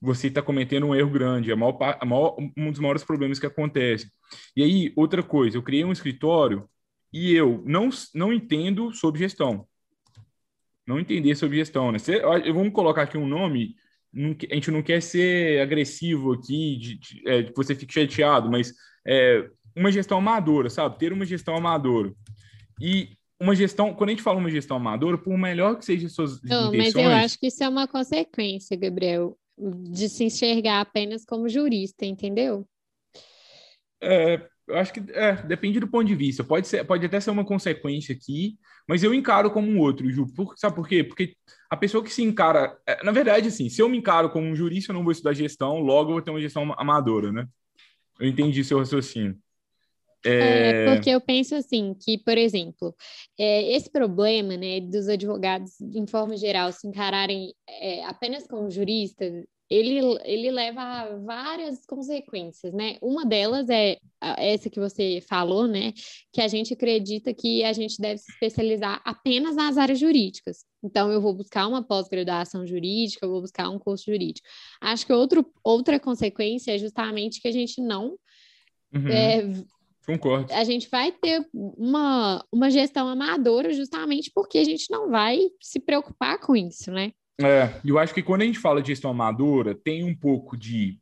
[0.00, 3.46] você está cometendo um erro grande, é maior, a maior, um dos maiores problemas que
[3.46, 4.10] acontece.
[4.56, 6.68] E aí, outra coisa, eu criei um escritório
[7.12, 9.66] e eu não, não entendo sobre gestão.
[10.86, 11.98] Não entender sobre gestão, né?
[11.98, 12.20] Você,
[12.52, 13.76] vamos colocar aqui um nome
[14.14, 18.72] a gente não quer ser agressivo aqui, de, de, é, de você fique chateado, mas
[19.06, 20.98] é, uma gestão amadora, sabe?
[20.98, 22.12] Ter uma gestão amadora.
[22.80, 26.42] E uma gestão, quando a gente fala uma gestão amadora, por melhor que seja suas
[26.42, 26.94] não, intenções...
[26.94, 32.04] Mas eu acho que isso é uma consequência, Gabriel, de se enxergar apenas como jurista,
[32.04, 32.66] entendeu?
[34.02, 36.44] É, eu acho que é, depende do ponto de vista.
[36.44, 40.26] Pode, ser, pode até ser uma consequência aqui, mas eu encaro como um outro, Ju.
[40.34, 41.04] Por, sabe por quê?
[41.04, 41.34] Porque
[41.70, 42.76] a pessoa que se encara.
[42.84, 45.32] É, na verdade, assim, se eu me encaro como um jurista, eu não vou estudar
[45.32, 47.46] gestão, logo eu vou ter uma gestão amadora, né?
[48.18, 49.38] Eu entendi seu raciocínio.
[50.26, 50.30] É...
[50.32, 50.94] é...
[50.94, 52.94] porque eu penso assim, que, por exemplo,
[53.38, 59.32] é, esse problema, né, dos advogados, em forma geral, se encararem é, apenas como juristas,
[59.70, 62.96] ele, ele leva a várias consequências, né?
[63.00, 65.92] Uma delas é essa que você falou, né?
[66.32, 70.64] Que a gente acredita que a gente deve se especializar apenas nas áreas jurídicas.
[70.82, 74.46] Então, eu vou buscar uma pós-graduação jurídica, eu vou buscar um curso jurídico.
[74.80, 78.16] Acho que outro, outra consequência é justamente que a gente não.
[78.92, 79.08] Uhum.
[79.08, 79.42] É,
[80.06, 80.52] Concordo.
[80.52, 85.78] A gente vai ter uma, uma gestão amadora justamente porque a gente não vai se
[85.78, 87.12] preocupar com isso, né?
[87.40, 90.98] É, eu acho que quando a gente fala de gestão amadora, tem um pouco de.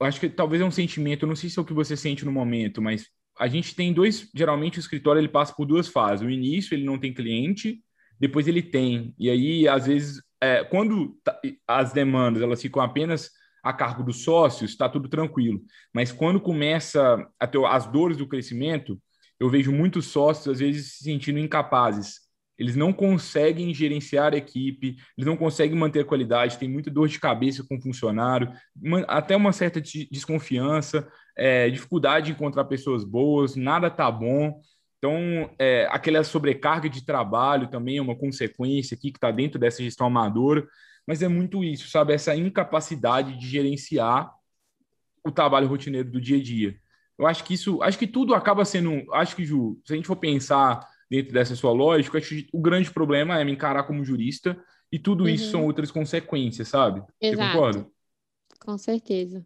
[0.00, 2.24] Eu acho que talvez é um sentimento, não sei se é o que você sente
[2.24, 4.30] no momento, mas a gente tem dois.
[4.34, 6.24] Geralmente o escritório ele passa por duas fases.
[6.24, 7.82] O início ele não tem cliente,
[8.18, 9.14] depois ele tem.
[9.18, 13.30] E aí, às vezes, é, quando tá, as demandas elas ficam apenas
[13.62, 15.60] a cargo dos sócios, está tudo tranquilo.
[15.92, 19.00] Mas quando começa a ter as dores do crescimento,
[19.38, 22.28] eu vejo muitos sócios, às vezes, se sentindo incapazes.
[22.58, 27.06] Eles não conseguem gerenciar a equipe, eles não conseguem manter a qualidade, tem muita dor
[27.08, 28.52] de cabeça com o funcionário,
[29.06, 34.60] até uma certa desconfiança, é, dificuldade de encontrar pessoas boas, nada tá bom.
[34.98, 39.82] Então, é, aquela sobrecarga de trabalho também é uma consequência aqui que está dentro dessa
[39.82, 40.66] gestão amadora
[41.08, 42.12] mas é muito isso, sabe?
[42.12, 44.30] Essa incapacidade de gerenciar
[45.24, 46.78] o trabalho rotineiro do dia a dia.
[47.18, 50.06] Eu acho que isso, acho que tudo acaba sendo, acho que, Ju, se a gente
[50.06, 54.04] for pensar dentro dessa sua lógica, acho que o grande problema é me encarar como
[54.04, 55.30] jurista e tudo uhum.
[55.30, 57.02] isso são outras consequências, sabe?
[57.18, 57.42] Exato.
[57.42, 57.90] Você concorda?
[58.60, 59.42] Com certeza.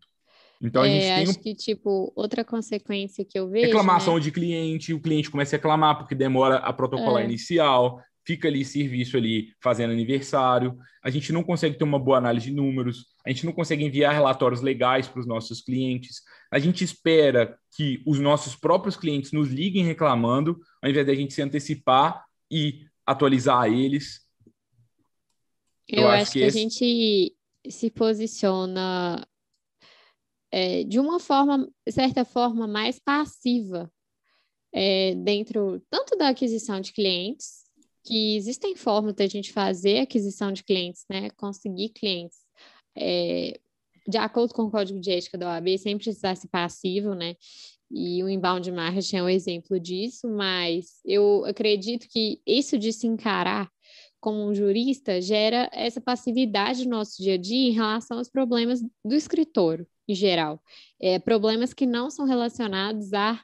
[0.63, 1.43] Então a gente é, tem acho um...
[1.43, 4.21] que tipo outra consequência que eu vejo reclamação né?
[4.21, 7.25] de cliente, o cliente começa a reclamar porque demora a protocolar é.
[7.25, 12.47] inicial, fica ali serviço ali fazendo aniversário, a gente não consegue ter uma boa análise
[12.47, 16.85] de números, a gente não consegue enviar relatórios legais para os nossos clientes, a gente
[16.85, 21.43] espera que os nossos próprios clientes nos liguem reclamando, ao invés de a gente se
[21.43, 24.21] antecipar e atualizar eles.
[25.89, 26.59] Eu, Eu acho, acho, que, que esse...
[26.59, 27.37] a gente
[27.69, 29.27] se posiciona
[30.53, 33.91] é, de uma forma, certa forma, mais passiva
[34.73, 37.63] é, dentro tanto da aquisição de clientes
[38.05, 41.31] que existem formas da gente fazer aquisição de clientes, né?
[41.31, 42.39] Conseguir clientes
[42.97, 43.59] é,
[44.07, 47.37] de acordo com o código de ética da OAB, sem precisar ser passivo, né?
[47.91, 53.07] E o inbound marketing é um exemplo disso, mas eu acredito que isso de se
[53.07, 53.71] encarar
[54.21, 58.81] como um jurista gera essa passividade no nosso dia a dia em relação aos problemas
[59.05, 60.63] do escritório em geral.
[61.01, 63.41] É, problemas que não são relacionados à,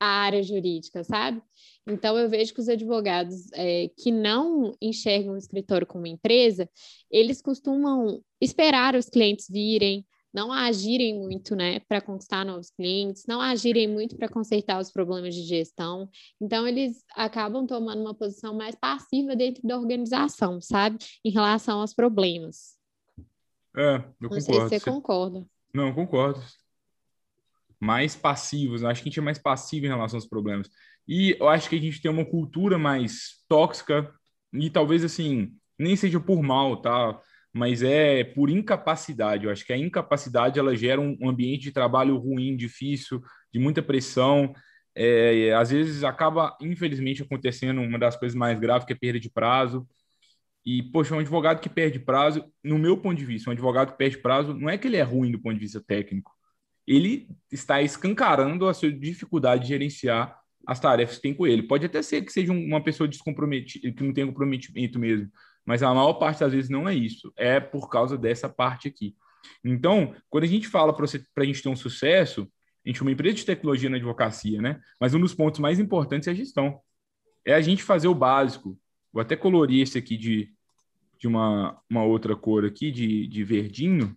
[0.00, 1.42] à área jurídica, sabe?
[1.86, 6.68] Então, eu vejo que os advogados é, que não enxergam o escritório como empresa,
[7.10, 13.40] eles costumam esperar os clientes virem, não agirem muito, né, para conquistar novos clientes, não
[13.40, 16.08] agirem muito para consertar os problemas de gestão.
[16.38, 21.94] Então, eles acabam tomando uma posição mais passiva dentro da organização, sabe, em relação aos
[21.94, 22.76] problemas.
[23.74, 24.42] É, eu não concordo.
[24.42, 25.46] Sei se você concorda.
[25.72, 26.40] Não, concordo.
[27.80, 30.68] Mais passivos, acho que a gente é mais passivo em relação aos problemas.
[31.06, 34.12] E eu acho que a gente tem uma cultura mais tóxica
[34.52, 37.18] e talvez assim, nem seja por mal, tá?
[37.52, 39.44] Mas é por incapacidade.
[39.44, 43.82] Eu acho que a incapacidade ela gera um ambiente de trabalho ruim, difícil, de muita
[43.82, 44.52] pressão.
[44.94, 49.30] É, às vezes acaba, infelizmente, acontecendo uma das coisas mais graves, que é perda de
[49.30, 49.86] prazo.
[50.70, 53.96] E, poxa, um advogado que perde prazo, no meu ponto de vista, um advogado que
[53.96, 56.30] perde prazo, não é que ele é ruim do ponto de vista técnico.
[56.86, 61.62] Ele está escancarando a sua dificuldade de gerenciar as tarefas que tem com ele.
[61.62, 65.32] Pode até ser que seja uma pessoa descomprometida, que não tenha comprometimento mesmo,
[65.64, 67.32] mas a maior parte das vezes não é isso.
[67.34, 69.16] É por causa dessa parte aqui.
[69.64, 72.46] Então, quando a gente fala para a gente ter um sucesso,
[72.84, 74.78] a gente é uma empresa de tecnologia na advocacia, né?
[75.00, 76.78] Mas um dos pontos mais importantes é a gestão.
[77.42, 78.78] É a gente fazer o básico.
[79.10, 80.52] Vou até colorir esse aqui de,
[81.18, 84.16] de uma, uma outra cor aqui, de, de verdinho,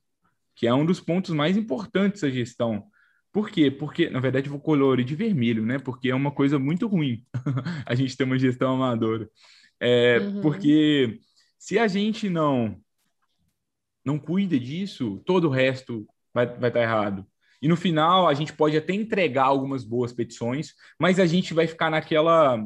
[0.56, 2.86] que é um dos pontos mais importantes da gestão.
[3.32, 3.72] Por quê?
[3.72, 5.80] Porque, na verdade, vou colorir de vermelho, né?
[5.80, 7.26] Porque é uma coisa muito ruim
[7.86, 9.30] a gente ter uma gestão amadora.
[9.80, 10.42] É, uhum.
[10.42, 11.20] Porque
[11.58, 12.80] se a gente não
[14.04, 17.26] não cuida disso, todo o resto vai, vai estar errado.
[17.62, 21.68] E no final, a gente pode até entregar algumas boas petições, mas a gente vai
[21.68, 22.58] ficar naquela.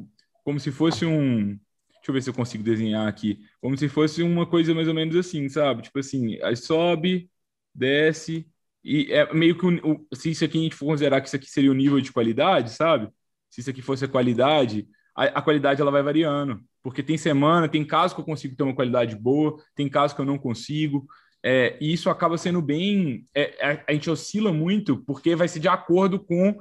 [0.43, 1.60] Como se fosse um.
[2.06, 3.39] Deixa eu ver se eu consigo desenhar aqui.
[3.60, 5.82] Como se fosse uma coisa mais ou menos assim, sabe?
[5.82, 7.32] Tipo assim, aí sobe,
[7.74, 8.46] desce,
[8.84, 11.50] e é meio que o, se isso aqui a gente for considerar que isso aqui
[11.50, 13.10] seria o nível de qualidade, sabe?
[13.50, 16.63] Se isso aqui fosse a qualidade, a, a qualidade ela vai variando.
[16.84, 20.22] Porque tem semana, tem casos que eu consigo ter uma qualidade boa, tem casos que
[20.22, 21.08] eu não consigo.
[21.41, 23.26] É, e isso acaba sendo bem.
[23.34, 26.56] É, a, é, a gente oscila muito, porque vai ser de acordo com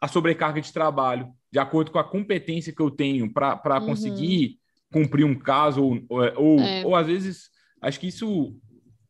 [0.00, 3.86] a sobrecarga de trabalho, de acordo com a competência que eu tenho para uhum.
[3.88, 4.58] conseguir
[4.96, 6.86] cumprir um caso, ou, ou, ou, é.
[6.86, 7.50] ou às vezes,
[7.82, 8.56] acho que isso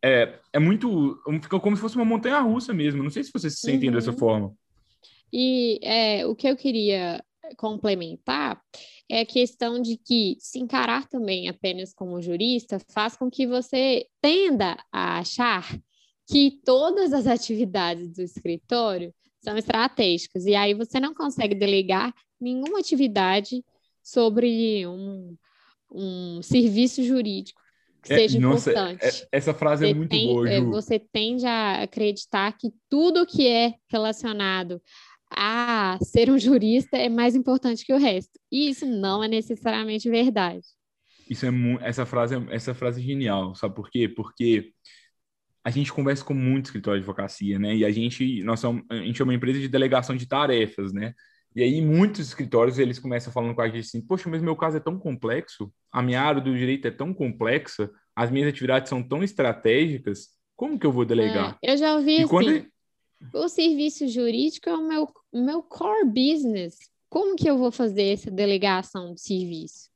[0.02, 1.18] é, é muito.
[1.42, 3.02] Fica como se fosse uma montanha russa mesmo.
[3.02, 3.94] Não sei se vocês se sentem uhum.
[3.94, 4.52] dessa forma.
[5.32, 7.22] E é, o que eu queria
[7.56, 8.60] complementar
[9.08, 14.06] é a questão de que se encarar também apenas como jurista faz com que você
[14.20, 15.78] tenda a achar
[16.28, 22.80] que todas as atividades do escritório são estratégicas, e aí você não consegue delegar nenhuma
[22.80, 23.64] atividade
[24.02, 25.36] sobre um,
[25.90, 27.60] um serviço jurídico
[28.02, 29.04] que é, seja nossa, importante.
[29.04, 30.70] É, essa frase é você é muito tem, boa, é, Ju.
[30.70, 34.80] Você tende a acreditar que tudo que é relacionado
[35.30, 38.38] a ser um jurista é mais importante que o resto.
[38.50, 40.64] E isso não é necessariamente verdade.
[41.28, 44.08] Isso é essa frase essa frase é genial, sabe por quê?
[44.08, 44.72] Porque
[45.64, 47.74] a gente conversa com muito escritório de advocacia, né?
[47.74, 51.12] E a gente, nós somos, a gente é uma empresa de delegação de tarefas, né?
[51.56, 54.76] E aí muitos escritórios eles começam falando com a gente assim, poxa, mas meu caso
[54.76, 59.02] é tão complexo, a minha área do direito é tão complexa, as minhas atividades são
[59.02, 61.58] tão estratégicas, como que eu vou delegar?
[61.64, 62.66] É, eu já ouvi e assim, quando...
[63.32, 66.76] o serviço jurídico é o meu, meu core business.
[67.08, 69.88] Como que eu vou fazer essa delegação de serviço?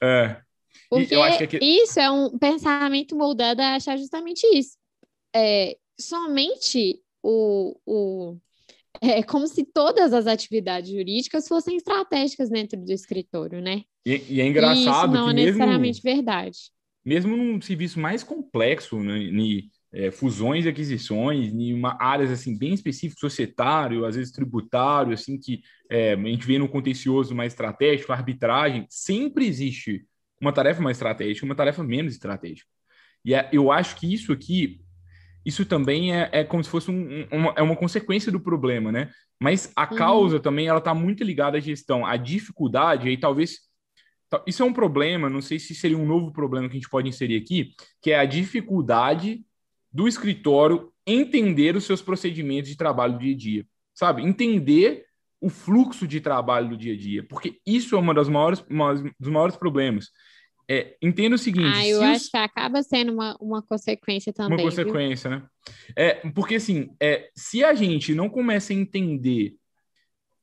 [0.00, 0.40] É.
[0.88, 1.16] Porque
[1.48, 1.58] que...
[1.58, 4.76] isso é um pensamento moldado a achar justamente isso
[5.34, 8.38] é, somente o, o
[9.00, 13.82] é como se todas as atividades jurídicas fossem estratégicas dentro do escritório, né?
[14.04, 16.58] E, e é engraçado e isso não é necessariamente verdade.
[17.04, 22.56] Mesmo num serviço mais complexo, né, em, é, fusões e aquisições, em uma áreas assim
[22.56, 27.52] bem específicas, societário, às vezes tributário, assim que é, a gente vê no contencioso mais
[27.52, 30.04] estratégico, arbitragem, sempre existe
[30.40, 32.68] uma tarefa mais estratégica, uma tarefa menos estratégica.
[33.24, 34.80] E é, eu acho que isso aqui
[35.44, 39.10] isso também é, é como se fosse um, uma, é uma consequência do problema, né?
[39.40, 39.96] Mas a uhum.
[39.96, 43.58] causa também ela está muito ligada à gestão, à dificuldade, aí talvez
[44.46, 47.08] isso é um problema, não sei se seria um novo problema que a gente pode
[47.08, 49.44] inserir aqui, que é a dificuldade
[49.92, 54.22] do escritório entender os seus procedimentos de trabalho do dia a dia, sabe?
[54.22, 55.04] Entender
[55.40, 58.94] o fluxo de trabalho do dia a dia, porque isso é uma das maiores, uma,
[58.94, 60.08] dos maiores problemas.
[60.68, 61.72] É, entenda o seguinte.
[61.74, 62.30] Ah, eu acho os...
[62.30, 64.58] que acaba sendo uma, uma consequência também.
[64.58, 65.38] Uma consequência, viu?
[65.38, 65.46] né?
[65.96, 69.56] É, porque assim, é, se a gente não começa a entender,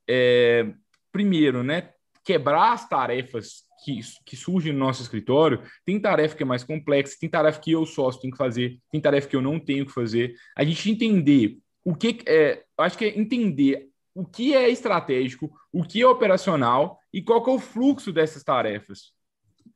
[0.07, 0.71] é,
[1.11, 1.89] primeiro, né,
[2.23, 7.17] quebrar as tarefas que, que surgem no nosso escritório, tem tarefa que é mais complexa,
[7.19, 9.91] tem tarefa que eu sócio tenho que fazer, tem tarefa que eu não tenho que
[9.91, 10.35] fazer.
[10.55, 15.83] A gente entender o que é, acho que é entender o que é estratégico, o
[15.83, 19.13] que é operacional e qual é o fluxo dessas tarefas.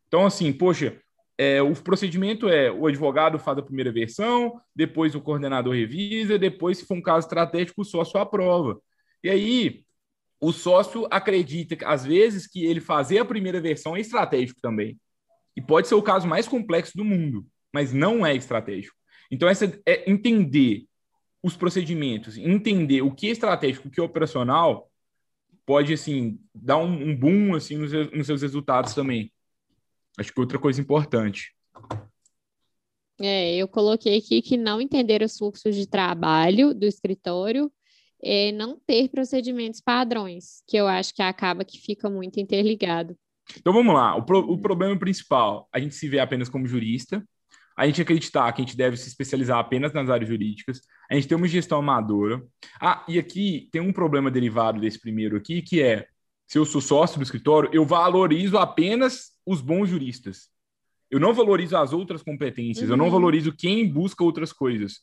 [0.07, 0.99] Então, assim, poxa,
[1.37, 6.77] é, o procedimento é o advogado faz a primeira versão, depois o coordenador revisa, depois,
[6.77, 8.79] se for um caso estratégico, o sócio aprova.
[9.23, 9.83] E aí,
[10.39, 14.97] o sócio acredita, às vezes, que ele fazer a primeira versão é estratégico também.
[15.55, 18.95] E pode ser o caso mais complexo do mundo, mas não é estratégico.
[19.31, 20.85] Então, essa é entender
[21.41, 24.89] os procedimentos, entender o que é estratégico, o que é operacional,
[25.65, 29.31] pode, assim, dar um, um boom, assim, nos, nos seus resultados também.
[30.17, 31.53] Acho que outra coisa importante.
[33.19, 37.71] É, eu coloquei aqui que não entender os fluxos de trabalho do escritório
[38.21, 43.15] é não ter procedimentos padrões, que eu acho que acaba que fica muito interligado.
[43.57, 44.15] Então vamos lá.
[44.15, 47.23] O, pro, o problema principal, a gente se vê apenas como jurista,
[47.77, 51.27] a gente acreditar que a gente deve se especializar apenas nas áreas jurídicas, a gente
[51.27, 52.41] tem uma gestão amadora.
[52.81, 56.07] Ah, e aqui tem um problema derivado desse primeiro aqui, que é,
[56.47, 60.49] se eu sou sócio do escritório, eu valorizo apenas os bons juristas.
[61.09, 62.93] Eu não valorizo as outras competências, uhum.
[62.93, 63.11] eu não uhum.
[63.11, 65.01] valorizo quem busca outras coisas.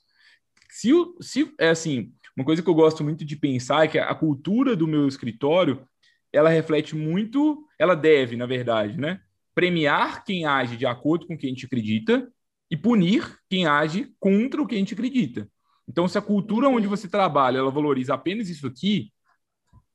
[0.70, 4.14] Se, se é assim, uma coisa que eu gosto muito de pensar é que a
[4.14, 5.87] cultura do meu escritório,
[6.33, 9.20] ela reflete muito, ela deve, na verdade, né,
[9.55, 12.31] premiar quem age de acordo com o que a gente acredita
[12.70, 15.46] e punir quem age contra o que a gente acredita.
[15.87, 19.12] Então, se a cultura onde você trabalha, ela valoriza apenas isso aqui,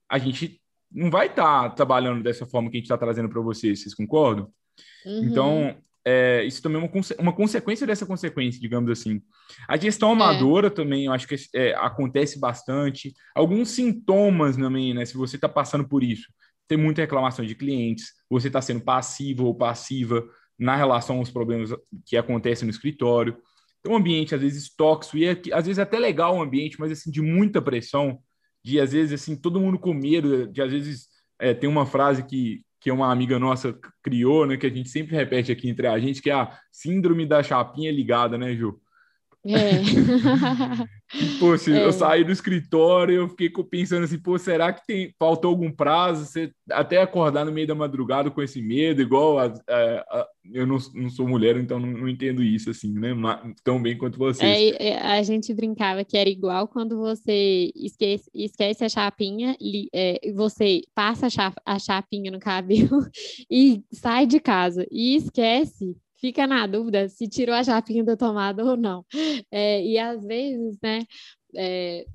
[0.07, 3.41] a gente não vai estar tá trabalhando dessa forma que a gente está trazendo para
[3.41, 4.49] vocês, vocês concordam?
[5.05, 5.23] Uhum.
[5.25, 9.21] Então, é, isso também é uma, uma consequência dessa consequência, digamos assim.
[9.67, 10.13] A gestão é.
[10.13, 10.69] amadora é.
[10.69, 13.13] também, eu acho que é, acontece bastante.
[13.35, 15.05] Alguns sintomas também, né?
[15.05, 16.27] Se você está passando por isso,
[16.67, 20.23] tem muita reclamação de clientes, você está sendo passivo ou passiva
[20.57, 21.71] na relação aos problemas
[22.05, 23.37] que acontecem no escritório.
[23.79, 26.91] Então, um ambiente, às vezes, tóxico, e é, às vezes até legal o ambiente, mas
[26.91, 28.19] assim, de muita pressão,
[28.67, 31.07] de às vezes assim todo mundo com medo, de às vezes
[31.39, 35.15] é, tem uma frase que, que uma amiga nossa criou, né, que a gente sempre
[35.15, 38.77] repete aqui entre a gente, que é a síndrome da chapinha ligada, né, Ju?
[39.47, 41.39] É.
[41.39, 41.85] pô, se é.
[41.85, 46.25] eu saí do escritório, eu fiquei pensando assim, pô, será que tem, faltou algum prazo?
[46.25, 50.67] Você até acordar no meio da madrugada com esse medo, igual a, a, a, eu
[50.67, 53.09] não, não sou mulher, então não, não, entendo isso assim, né?
[53.63, 54.75] Tão bem quanto vocês.
[54.77, 59.87] É, é, a gente brincava que era igual quando você esquece, esquece a chapinha, e
[59.93, 62.99] é, você passa a, a chapinha no cabelo
[63.49, 68.63] e sai de casa e esquece fica na dúvida se tirou a chapinha da tomada
[68.63, 69.05] ou não.
[69.51, 71.03] É, e às vezes, né,
[71.55, 72.05] é,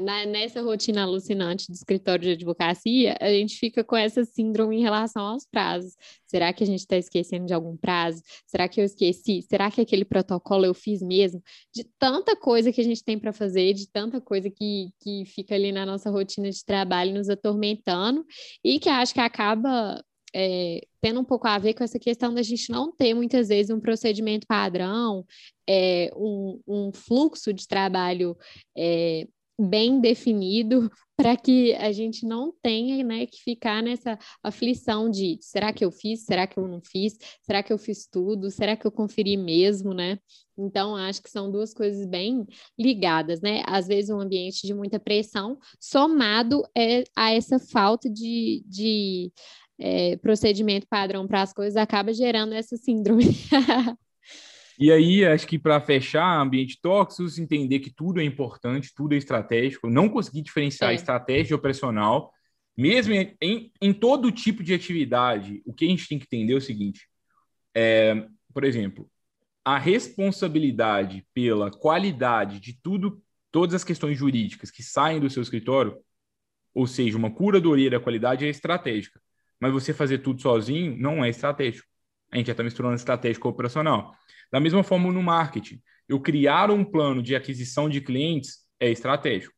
[0.00, 4.82] na, nessa rotina alucinante de escritório de advocacia, a gente fica com essa síndrome em
[4.82, 5.94] relação aos prazos.
[6.24, 8.22] Será que a gente está esquecendo de algum prazo?
[8.46, 9.42] Será que eu esqueci?
[9.42, 11.42] Será que aquele protocolo eu fiz mesmo?
[11.74, 15.54] De tanta coisa que a gente tem para fazer, de tanta coisa que, que fica
[15.54, 18.24] ali na nossa rotina de trabalho nos atormentando
[18.64, 20.02] e que acho que acaba
[20.38, 23.70] é, tendo um pouco a ver com essa questão da gente não ter muitas vezes
[23.70, 25.24] um procedimento padrão,
[25.66, 28.36] é, um, um, fluxo de trabalho
[28.76, 29.26] é,
[29.58, 35.72] bem definido para que a gente não tenha né, que ficar nessa aflição de será
[35.72, 38.86] que eu fiz, será que eu não fiz, será que eu fiz tudo, será que
[38.86, 40.18] eu conferi mesmo, né?
[40.58, 42.46] Então, acho que são duas coisas bem
[42.78, 43.62] ligadas, né?
[43.66, 49.32] Às vezes um ambiente de muita pressão, somado é, a essa falta de, de
[49.78, 53.24] é, procedimento padrão para as coisas acaba gerando essa síndrome.
[54.78, 59.18] e aí, acho que para fechar ambiente tóxico, entender que tudo é importante, tudo é
[59.18, 60.94] estratégico, não conseguir diferenciar é.
[60.94, 62.32] estratégia operacional,
[62.76, 66.54] mesmo em, em, em, todo tipo de atividade, o que a gente tem que entender
[66.54, 67.08] é o seguinte:
[67.74, 69.08] é, por exemplo,
[69.64, 75.96] a responsabilidade pela qualidade de tudo, todas as questões jurídicas que saem do seu escritório,
[76.74, 79.18] ou seja, uma curadoria da qualidade é estratégica
[79.60, 81.86] mas você fazer tudo sozinho não é estratégico.
[82.30, 84.14] A gente já está misturando estratégico operacional.
[84.50, 89.54] Da mesma forma no marketing, eu criar um plano de aquisição de clientes é estratégico.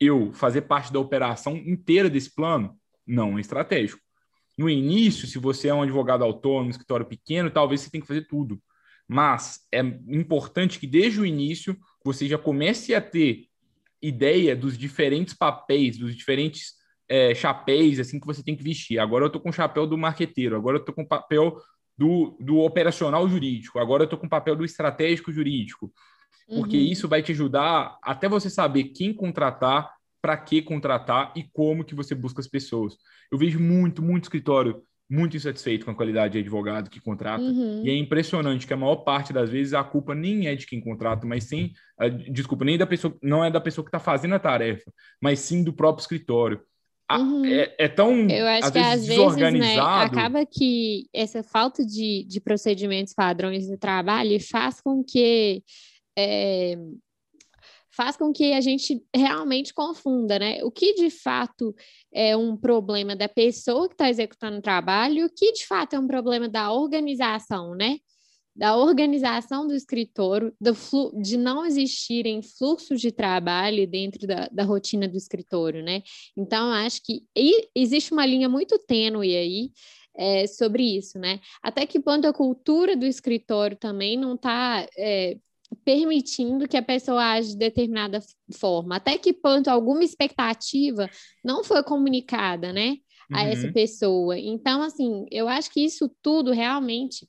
[0.00, 4.00] Eu fazer parte da operação inteira desse plano não é estratégico.
[4.56, 8.26] No início, se você é um advogado autônomo, escritório pequeno, talvez você tenha que fazer
[8.26, 8.60] tudo.
[9.06, 13.46] Mas é importante que desde o início você já comece a ter
[14.02, 16.74] ideia dos diferentes papéis, dos diferentes
[17.08, 18.98] é, chapéus assim que você tem que vestir.
[18.98, 21.56] Agora eu tô com o chapéu do marqueteiro, agora eu tô com o papel
[21.96, 25.92] do, do operacional jurídico, agora eu tô com o papel do estratégico jurídico.
[26.48, 26.84] Porque uhum.
[26.84, 31.94] isso vai te ajudar até você saber quem contratar, para que contratar e como que
[31.94, 32.96] você busca as pessoas.
[33.30, 37.42] Eu vejo muito, muito escritório muito insatisfeito com a qualidade de advogado que contrata.
[37.42, 37.82] Uhum.
[37.84, 40.80] E é impressionante que a maior parte das vezes a culpa nem é de quem
[40.80, 41.72] contrata, mas sim,
[42.30, 45.64] desculpa, nem da pessoa, não é da pessoa que está fazendo a tarefa, mas sim
[45.64, 46.60] do próprio escritório.
[47.10, 47.44] Uhum.
[47.46, 52.38] É, é, tão Eu acho que às vezes né, acaba que essa falta de, de
[52.38, 55.62] procedimentos padrões de trabalho faz com que
[56.18, 56.76] é,
[57.98, 60.62] faz com que a gente realmente confunda, né?
[60.62, 61.74] O que de fato
[62.12, 65.98] é um problema da pessoa que está executando o trabalho, o que de fato é
[65.98, 67.98] um problema da organização, né?
[68.58, 70.76] Da organização do escritório, do
[71.22, 76.02] de não existirem fluxos de trabalho dentro da, da rotina do escritório, né?
[76.36, 77.22] Então, acho que
[77.72, 79.70] existe uma linha muito tênue aí
[80.16, 81.38] é, sobre isso, né?
[81.62, 85.36] Até que ponto a cultura do escritório também não está é,
[85.84, 88.20] permitindo que a pessoa age de determinada
[88.58, 91.08] forma, até que ponto alguma expectativa
[91.44, 92.96] não foi comunicada, né?
[93.32, 93.48] a uhum.
[93.48, 94.38] essa pessoa.
[94.38, 97.28] Então, assim, eu acho que isso tudo realmente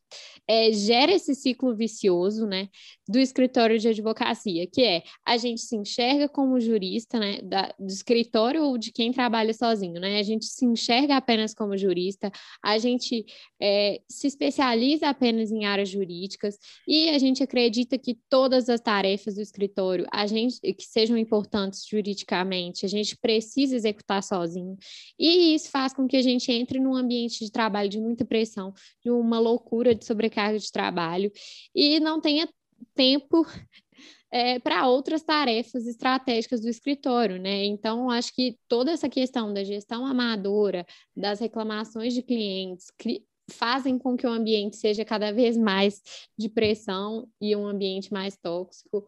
[0.49, 2.69] é, gera esse ciclo vicioso, né,
[3.07, 7.87] do escritório de advocacia, que é a gente se enxerga como jurista, né, da, do
[7.87, 12.31] escritório ou de quem trabalha sozinho, né, a gente se enxerga apenas como jurista,
[12.63, 13.25] a gente
[13.61, 19.35] é, se especializa apenas em áreas jurídicas e a gente acredita que todas as tarefas
[19.35, 24.75] do escritório, a gente que sejam importantes juridicamente, a gente precisa executar sozinho,
[25.19, 28.73] e isso faz com que a gente entre num ambiente de trabalho de muita pressão,
[29.03, 31.31] de uma loucura de sobrecarga de trabalho
[31.73, 32.47] e não tenha
[32.95, 33.45] tempo
[34.31, 37.65] é, para outras tarefas estratégicas do escritório, né?
[37.65, 40.85] Então, acho que toda essa questão da gestão amadora,
[41.15, 42.87] das reclamações de clientes,
[43.51, 46.01] fazem com que o ambiente seja cada vez mais
[46.37, 49.07] de pressão e um ambiente mais tóxico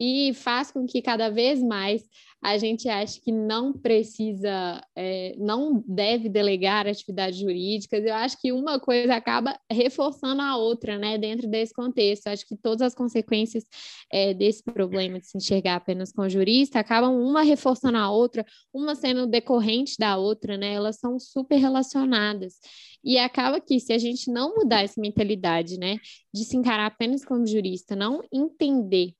[0.00, 2.02] e faz com que cada vez mais
[2.40, 8.04] a gente ache que não precisa, é, não deve delegar atividades jurídicas.
[8.04, 12.26] Eu acho que uma coisa acaba reforçando a outra, né, dentro desse contexto.
[12.26, 13.64] Eu acho que todas as consequências
[14.12, 18.46] é, desse problema de se enxergar apenas com o jurista acabam uma reforçando a outra,
[18.72, 20.74] uma sendo decorrente da outra, né?
[20.74, 22.54] Elas são super relacionadas.
[23.02, 25.96] E acaba que se a gente não mudar essa mentalidade, né,
[26.32, 29.17] de se encarar apenas como jurista, não entender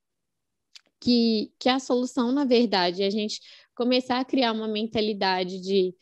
[0.99, 3.39] que, que a solução, na verdade, é a gente
[3.75, 5.93] começar a criar uma mentalidade de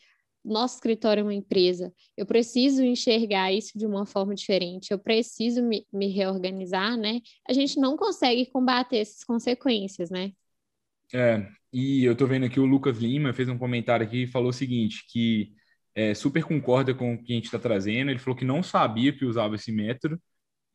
[0.44, 5.62] nosso escritório é uma empresa, eu preciso enxergar isso de uma forma diferente, eu preciso
[5.62, 7.20] me, me reorganizar, né?
[7.46, 10.32] A gente não consegue combater essas consequências, né?
[11.12, 14.50] É, e eu tô vendo aqui o Lucas Lima fez um comentário aqui e falou
[14.50, 15.52] o seguinte, que
[15.94, 19.12] é, super concorda com o que a gente está trazendo, ele falou que não sabia
[19.12, 20.20] que usava esse método,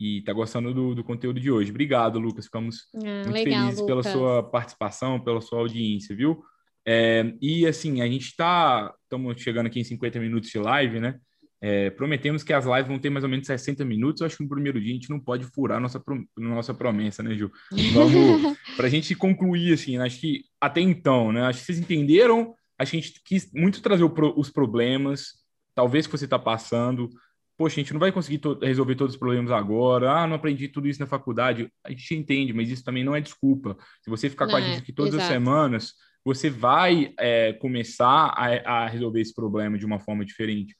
[0.04, 1.72] e está gostando do, do, conteúdo de hoje.
[1.72, 2.46] Obrigado, Lucas.
[2.46, 3.86] Ficamos ah, muito legal, felizes Lucas.
[3.86, 6.44] pela sua participação, pela sua audiência, viu?
[6.86, 8.94] É, e assim, a gente está.
[9.04, 11.16] Estamos chegando aqui em 50 minutos de live, né?
[11.62, 14.20] É, prometemos que as lives vão ter mais ou menos 60 minutos.
[14.20, 16.04] Eu acho que no primeiro dia a gente não pode furar nossa,
[16.38, 17.50] nossa promessa, né, Gil?
[17.94, 18.58] Vamos.
[18.76, 21.44] Para a gente concluir, assim, acho que até então, né?
[21.44, 22.54] Acho que vocês entenderam.
[22.78, 25.36] Acho que a gente quis muito trazer os problemas,
[25.74, 27.10] talvez que você está passando
[27.58, 30.68] poxa, a gente não vai conseguir to resolver todos os problemas agora, ah, não aprendi
[30.68, 31.72] tudo isso na faculdade.
[31.84, 33.78] A gente entende, mas isso também não é desculpa.
[34.02, 35.28] Se você ficar com a gente aqui todas exato.
[35.28, 35.94] as semanas,
[36.26, 40.76] você vai é, começar a, a, resolver esse problema de uma forma diferente.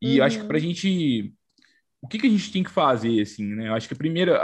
[0.00, 0.26] E uhum.
[0.26, 1.32] acho que para a gente.
[2.00, 3.68] O que, que a gente tem que fazer, assim, né?
[3.68, 4.38] Eu acho que a primeira.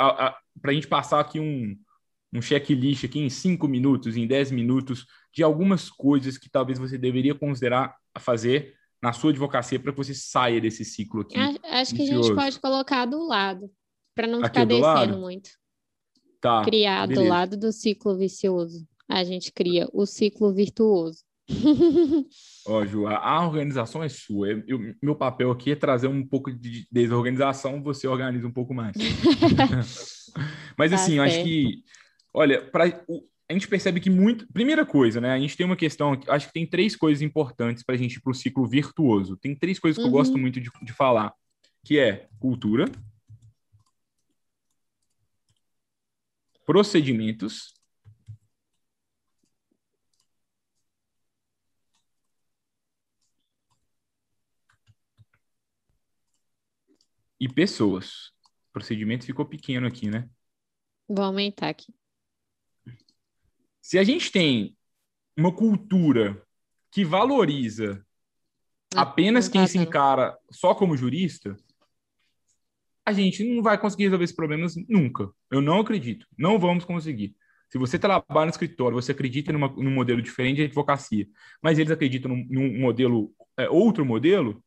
[0.60, 1.76] Para a gente passar aqui um,
[2.32, 6.98] um checklist aqui em cinco minutos, em dez minutos, de algumas coisas que talvez você
[6.98, 8.74] deveria considerar a fazer
[9.04, 11.36] na sua advocacia para que você saia desse ciclo aqui.
[11.64, 13.70] Acho que a gente pode colocar do lado,
[14.14, 15.18] para não aqui ficar descendo lado?
[15.18, 15.50] muito.
[16.40, 16.64] Tá.
[16.64, 17.22] Criar beleza.
[17.22, 18.88] do lado do ciclo vicioso.
[19.06, 21.18] A gente cria o ciclo virtuoso.
[22.66, 24.48] Ó, Ju, a organização é sua.
[24.66, 28.96] Eu, meu papel aqui é trazer um pouco de desorganização, você organiza um pouco mais.
[30.78, 31.82] Mas tá assim, eu acho que,
[32.32, 33.04] olha, para
[33.48, 34.50] a gente percebe que muito.
[34.52, 35.32] Primeira coisa, né?
[35.32, 36.18] A gente tem uma questão.
[36.28, 39.36] Acho que tem três coisas importantes para a gente ir para o ciclo virtuoso.
[39.36, 40.08] Tem três coisas que uhum.
[40.08, 40.40] eu gosto uhum.
[40.40, 41.32] muito de, de falar,
[41.84, 42.86] que é cultura,
[46.64, 47.74] procedimentos
[57.38, 58.32] e pessoas.
[58.70, 60.28] O procedimento ficou pequeno aqui, né?
[61.06, 61.92] Vou aumentar aqui.
[63.84, 64.74] Se a gente tem
[65.36, 66.42] uma cultura
[66.90, 68.02] que valoriza
[68.96, 71.54] ah, apenas quem se encara só como jurista,
[73.04, 75.30] a gente não vai conseguir resolver esses problemas nunca.
[75.50, 76.26] Eu não acredito.
[76.38, 77.36] Não vamos conseguir.
[77.68, 81.28] Se você trabalha no escritório, você acredita numa, num modelo diferente de advocacia,
[81.62, 84.64] mas eles acreditam num, num modelo, é, outro modelo,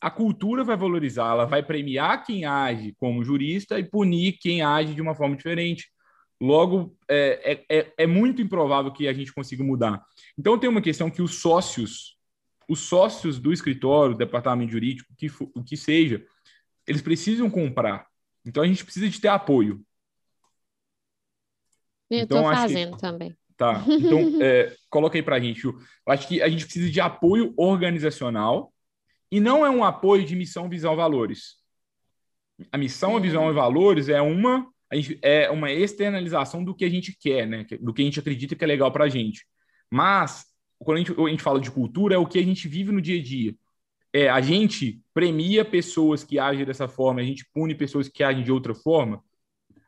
[0.00, 4.94] a cultura vai valorizar, ela vai premiar quem age como jurista e punir quem age
[4.94, 5.94] de uma forma diferente.
[6.40, 10.04] Logo, é, é, é, é muito improvável que a gente consiga mudar.
[10.38, 12.18] Então, tem uma questão que os sócios,
[12.68, 16.24] os sócios do escritório, do departamento jurídico, que, o que seja,
[16.86, 18.06] eles precisam comprar.
[18.44, 19.82] Então, a gente precisa de ter apoio.
[22.10, 23.00] Eu estou então, fazendo que...
[23.00, 23.36] também.
[23.56, 25.64] Tá, então é, coloca aí para a gente.
[25.64, 28.72] Eu acho que a gente precisa de apoio organizacional
[29.30, 31.56] e não é um apoio de missão, visão, valores.
[32.70, 34.66] A missão, a visão e valores é uma
[35.22, 37.66] é uma externalização do que a gente quer, né?
[37.80, 39.44] Do que a gente acredita que é legal para a gente.
[39.90, 40.44] Mas,
[40.78, 43.00] quando a gente, a gente fala de cultura, é o que a gente vive no
[43.00, 43.54] dia a dia.
[44.12, 48.42] É, a gente premia pessoas que agem dessa forma, a gente pune pessoas que agem
[48.42, 49.22] de outra forma.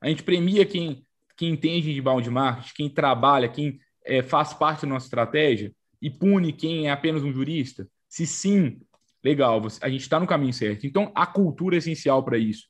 [0.01, 1.05] A gente premia quem,
[1.37, 6.11] quem entende de bound marketing, quem trabalha, quem é, faz parte da nossa estratégia e
[6.11, 7.89] pune quem é apenas um jurista?
[8.09, 8.79] Se sim,
[9.23, 10.87] legal, a gente está no caminho certo.
[10.87, 12.68] Então, a cultura é essencial para isso.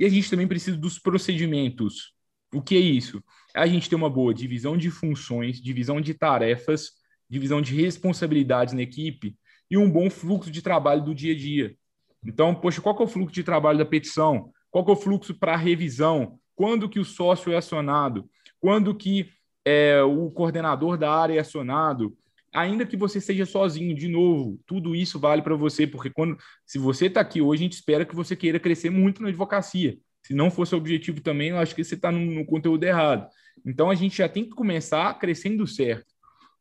[0.00, 2.14] E a gente também precisa dos procedimentos.
[2.54, 3.22] O que é isso?
[3.54, 6.92] A gente tem uma boa divisão de funções, divisão de tarefas,
[7.28, 9.36] divisão de responsabilidades na equipe
[9.70, 11.76] e um bom fluxo de trabalho do dia a dia.
[12.24, 14.50] Então, poxa, qual é o fluxo de trabalho da petição?
[14.70, 16.38] Qual é o fluxo para revisão?
[16.56, 18.26] Quando que o sócio é acionado?
[18.58, 19.30] Quando que
[19.66, 22.16] é, o coordenador da área é acionado?
[22.52, 26.36] Ainda que você seja sozinho, de novo, tudo isso vale para você, porque quando
[26.66, 29.98] se você está aqui hoje, a gente espera que você queira crescer muito na advocacia.
[30.22, 33.28] Se não fosse o objetivo também, eu acho que você está no, no, conteúdo errado.
[33.64, 36.06] Então a gente já tem que começar crescendo certo.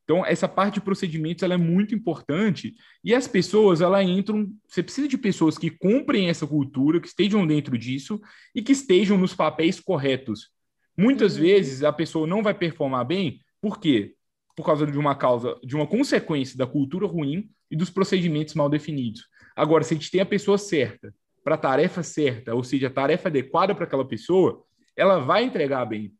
[0.03, 2.73] Então essa parte de procedimentos ela é muito importante
[3.03, 4.49] e as pessoas ela entram.
[4.67, 8.19] Você precisa de pessoas que comprem essa cultura, que estejam dentro disso
[8.55, 10.49] e que estejam nos papéis corretos.
[10.97, 11.41] Muitas uhum.
[11.41, 14.15] vezes a pessoa não vai performar bem, por quê?
[14.60, 18.68] Por causa de uma causa, de uma consequência da cultura ruim e dos procedimentos mal
[18.68, 19.26] definidos.
[19.55, 21.14] Agora, se a gente tem a pessoa certa
[21.45, 24.62] para a tarefa certa, ou seja, a tarefa adequada para aquela pessoa,
[24.97, 26.12] ela vai entregar bem.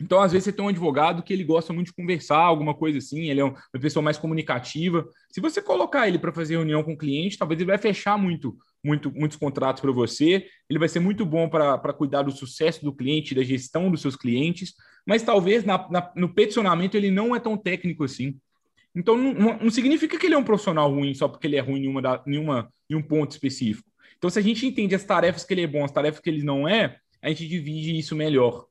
[0.00, 2.98] Então, às vezes, você tem um advogado que ele gosta muito de conversar, alguma coisa
[2.98, 5.08] assim, ele é uma pessoa mais comunicativa.
[5.30, 8.58] Se você colocar ele para fazer reunião com o cliente, talvez ele vai fechar muito,
[8.86, 12.94] muito, muitos contratos para você, ele vai ser muito bom para cuidar do sucesso do
[12.94, 14.74] cliente, da gestão dos seus clientes,
[15.04, 18.38] mas talvez na, na, no peticionamento ele não é tão técnico assim.
[18.94, 21.84] Então não, não, significa que ele é um profissional ruim só porque ele é ruim
[21.84, 23.88] em, uma da, em, uma, em um ponto específico.
[24.16, 26.42] Então, se a gente entende as tarefas que ele é bom, as tarefas que ele
[26.42, 28.66] não é, a gente divide isso melhor.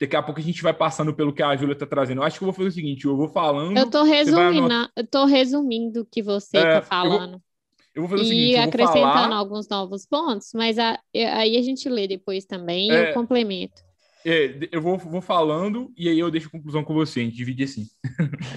[0.00, 2.20] Daqui a pouco a gente vai passando pelo que a Júlia está trazendo.
[2.20, 3.76] Eu acho que eu vou fazer o seguinte: eu vou falando.
[3.76, 7.42] Eu estou resumindo, eu tô resumindo o que você está é, falando.
[7.98, 9.36] Eu vou, fazer e o seguinte: acrescentando falar...
[9.36, 13.82] alguns novos pontos, mas a, aí a gente lê depois também e é, eu complemento.
[14.24, 17.36] É, eu vou, vou falando e aí eu deixo a conclusão com você, a gente
[17.36, 17.88] divide assim.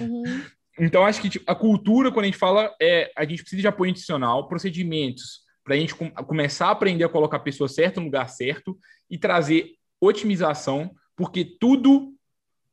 [0.00, 0.44] Uhum.
[0.78, 3.68] então, acho que tipo, a cultura, quando a gente fala, é a gente precisa de
[3.68, 8.00] apoio institucional, procedimentos para a gente com, começar a aprender a colocar a pessoa certa
[8.00, 8.78] no lugar certo
[9.10, 12.12] e trazer otimização porque tudo,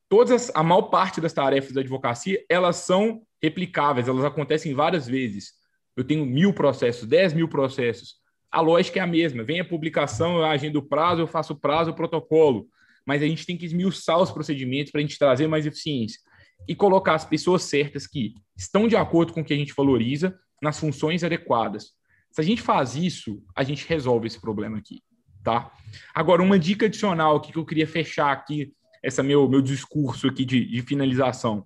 [0.08, 5.08] todas as, a maior parte das tarefas da advocacia, elas são replicáveis, elas acontecem várias
[5.08, 5.59] vezes.
[6.00, 8.16] Eu tenho mil processos, dez mil processos.
[8.52, 9.44] A lógica é a mesma.
[9.44, 12.68] Vem a publicação, eu agendo o prazo, eu faço o prazo, o protocolo.
[13.06, 16.20] Mas a gente tem que esmiuçar os procedimentos para a gente trazer mais eficiência
[16.68, 20.38] e colocar as pessoas certas que estão de acordo com o que a gente valoriza
[20.62, 21.92] nas funções adequadas.
[22.32, 25.00] Se a gente faz isso, a gente resolve esse problema aqui
[25.44, 25.72] tá?
[26.14, 28.72] Agora, uma dica adicional aqui que eu queria fechar aqui,
[29.02, 31.66] essa meu, meu discurso aqui de, de finalização,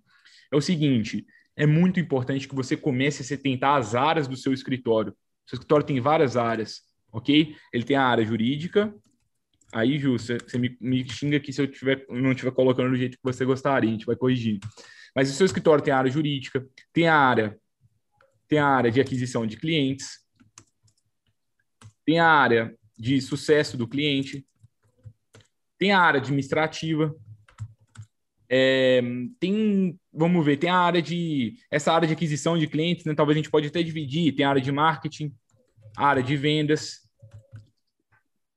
[0.51, 1.25] é o seguinte,
[1.55, 5.11] é muito importante que você comece a tentar as áreas do seu escritório.
[5.11, 6.81] O seu escritório tem várias áreas,
[7.11, 7.55] ok?
[7.71, 8.93] Ele tem a área jurídica,
[9.71, 12.95] aí, Ju, você, você me, me, xinga aqui se eu tiver, não estiver colocando do
[12.95, 14.59] jeito que você gostaria, a gente vai corrigir.
[15.15, 17.57] Mas o seu escritório tem a área jurídica, tem a área,
[18.47, 20.19] tem a área de aquisição de clientes,
[22.05, 24.45] tem a área de sucesso do cliente,
[25.77, 27.15] tem a área administrativa,
[28.55, 29.01] é,
[29.39, 33.35] tem, vamos ver, tem a área de, essa área de aquisição de clientes, né, talvez
[33.35, 35.33] a gente pode até dividir, tem a área de marketing,
[35.97, 36.99] a área de vendas,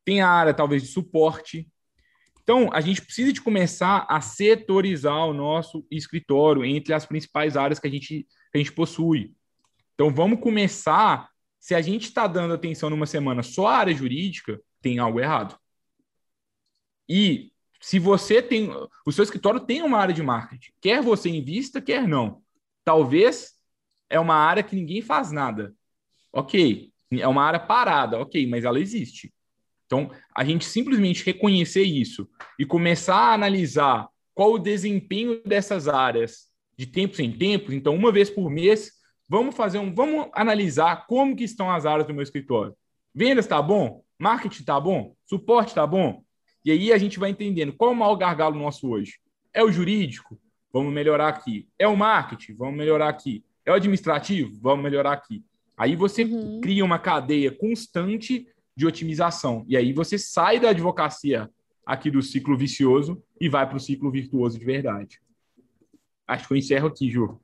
[0.04, 1.66] tem a área talvez de suporte.
[2.42, 7.78] Então, a gente precisa de começar a setorizar o nosso escritório entre as principais áreas
[7.78, 9.34] que a gente, que a gente possui.
[9.94, 11.26] Então, vamos começar
[11.58, 15.58] se a gente está dando atenção numa semana só à área jurídica, tem algo errado.
[17.08, 18.70] E se você tem.
[19.04, 22.42] O seu escritório tem uma área de marketing, quer você invista, quer não.
[22.84, 23.54] Talvez
[24.08, 25.74] é uma área que ninguém faz nada.
[26.32, 26.90] Ok.
[27.12, 29.32] É uma área parada, ok, mas ela existe.
[29.86, 36.48] Então, a gente simplesmente reconhecer isso e começar a analisar qual o desempenho dessas áreas
[36.76, 37.72] de tempos em tempos.
[37.72, 38.96] Então, uma vez por mês,
[39.28, 42.76] Vamos fazer um, vamos analisar como que estão as áreas do meu escritório.
[43.14, 44.04] Vendas está bom?
[44.18, 45.16] Marketing está bom?
[45.24, 46.22] Suporte está bom?
[46.66, 49.20] E aí a gente vai entendendo qual é o maior gargalo nosso hoje.
[49.54, 50.36] É o jurídico?
[50.72, 51.68] Vamos melhorar aqui.
[51.78, 52.54] É o marketing?
[52.54, 53.44] Vamos melhorar aqui.
[53.64, 54.58] É o administrativo?
[54.60, 55.44] Vamos melhorar aqui.
[55.76, 56.60] Aí você uhum.
[56.60, 59.64] cria uma cadeia constante de otimização.
[59.68, 61.48] E aí você sai da advocacia
[61.86, 65.20] aqui do ciclo vicioso e vai para o ciclo virtuoso de verdade.
[66.26, 67.40] Acho que eu encerro aqui, Ju.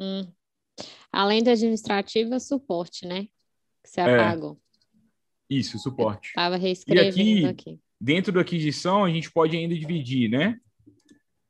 [0.00, 0.26] Hum,
[1.12, 3.24] Além da administrativa, suporte, né?
[3.82, 4.58] Que você é, apagou.
[5.48, 6.28] Isso, suporte.
[6.28, 7.80] Estava reescrevendo e aqui, aqui.
[8.00, 10.58] Dentro da aquisição, a gente pode ainda dividir, né?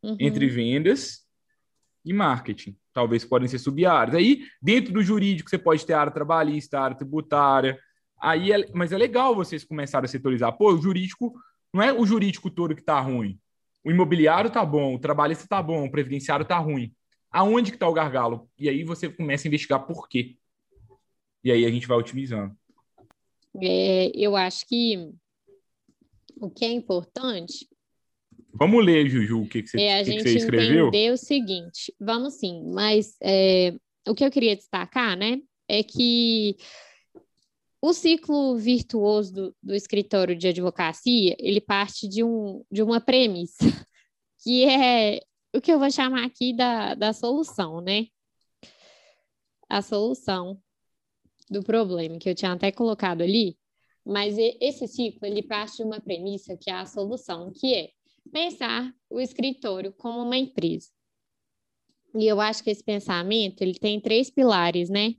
[0.02, 0.16] Uhum.
[0.20, 1.26] Entre vendas
[2.04, 2.76] e marketing.
[2.92, 4.16] Talvez podem ser sub-áreas.
[4.16, 7.78] Aí, dentro do jurídico, você pode ter área trabalhista, área tributária.
[8.20, 10.56] Aí é, mas é legal vocês começarem a setorizar.
[10.56, 11.34] Pô, o jurídico
[11.72, 13.38] não é o jurídico todo que está ruim.
[13.84, 16.94] O imobiliário tá bom, o trabalhista tá bom, o previdenciário tá ruim
[17.36, 18.48] aonde que está o gargalo?
[18.58, 20.36] E aí você começa a investigar por quê.
[21.44, 22.56] E aí a gente vai otimizando.
[23.62, 25.12] É, eu acho que
[26.40, 27.68] o que é importante.
[28.52, 30.88] Vamos ler, Juju, o que, que, você, é a que gente que você escreveu?
[30.88, 31.94] entender o seguinte.
[32.00, 33.74] Vamos sim, mas é,
[34.08, 36.56] o que eu queria destacar, né, é que
[37.80, 43.58] o ciclo virtuoso do, do escritório de advocacia, ele parte de, um, de uma premissa,
[44.42, 45.20] que é
[45.54, 48.06] o que eu vou chamar aqui da, da solução, né?
[49.68, 50.60] A solução
[51.50, 53.56] do problema, que eu tinha até colocado ali,
[54.06, 57.90] mas esse ciclo, ele parte de uma premissa que é a solução, que é
[58.32, 60.88] pensar o escritório como uma empresa.
[62.14, 65.14] E eu acho que esse pensamento, ele tem três pilares, né?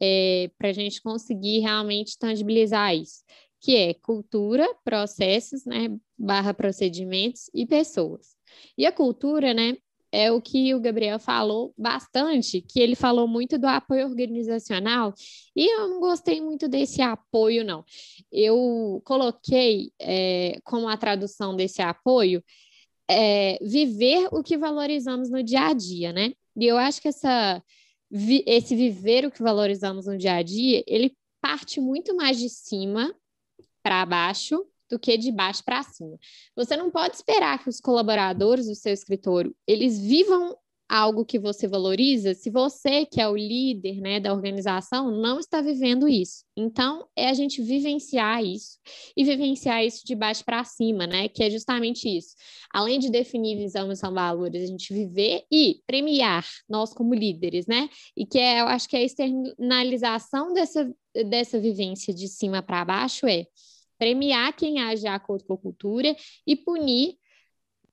[0.00, 3.22] É, para a gente conseguir realmente tangibilizar isso,
[3.60, 8.36] que é cultura, processos, né, barra procedimentos e pessoas.
[8.76, 9.76] E a cultura, né,
[10.12, 15.14] é o que o Gabriel falou bastante, que ele falou muito do apoio organizacional,
[15.56, 17.82] e eu não gostei muito desse apoio, não.
[18.30, 22.44] Eu coloquei é, como a tradução desse apoio
[23.10, 26.32] é, viver o que valorizamos no dia a dia, né?
[26.56, 27.62] E eu acho que essa,
[28.46, 33.14] esse viver o que valorizamos no dia a dia, ele parte muito mais de cima
[33.82, 36.18] para baixo do que de baixo para cima.
[36.54, 40.54] Você não pode esperar que os colaboradores do seu escritório eles vivam
[40.92, 45.62] algo que você valoriza, se você, que é o líder né, da organização, não está
[45.62, 46.44] vivendo isso.
[46.54, 48.78] Então, é a gente vivenciar isso
[49.16, 51.28] e vivenciar isso de baixo para cima, né?
[51.28, 52.34] Que é justamente isso.
[52.70, 57.66] Além de definir visão e são valores, a gente viver e premiar nós como líderes,
[57.66, 57.88] né?
[58.14, 60.92] E que é, eu acho que a externalização dessa,
[61.26, 63.46] dessa vivência de cima para baixo é
[64.02, 67.14] premiar quem age de acordo com a cultura e punir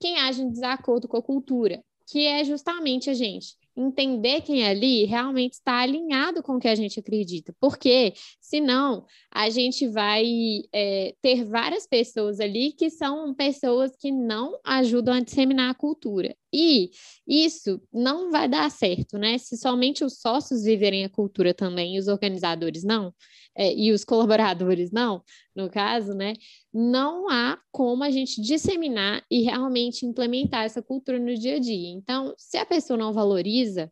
[0.00, 1.80] quem age em desacordo com a cultura
[2.10, 6.66] que é justamente a gente entender quem é ali realmente está alinhado com o que
[6.66, 10.24] a gente acredita, porque senão a gente vai
[10.72, 16.36] é, ter várias pessoas ali que são pessoas que não ajudam a disseminar a cultura.
[16.52, 16.90] E
[17.26, 19.38] isso não vai dar certo, né?
[19.38, 23.14] Se somente os sócios viverem a cultura também, os organizadores não,
[23.56, 25.22] é, e os colaboradores não,
[25.54, 26.34] no caso, né?
[26.72, 31.88] Não há como a gente disseminar e realmente implementar essa cultura no dia a dia.
[31.90, 33.90] Então, se a pessoa não valoriza,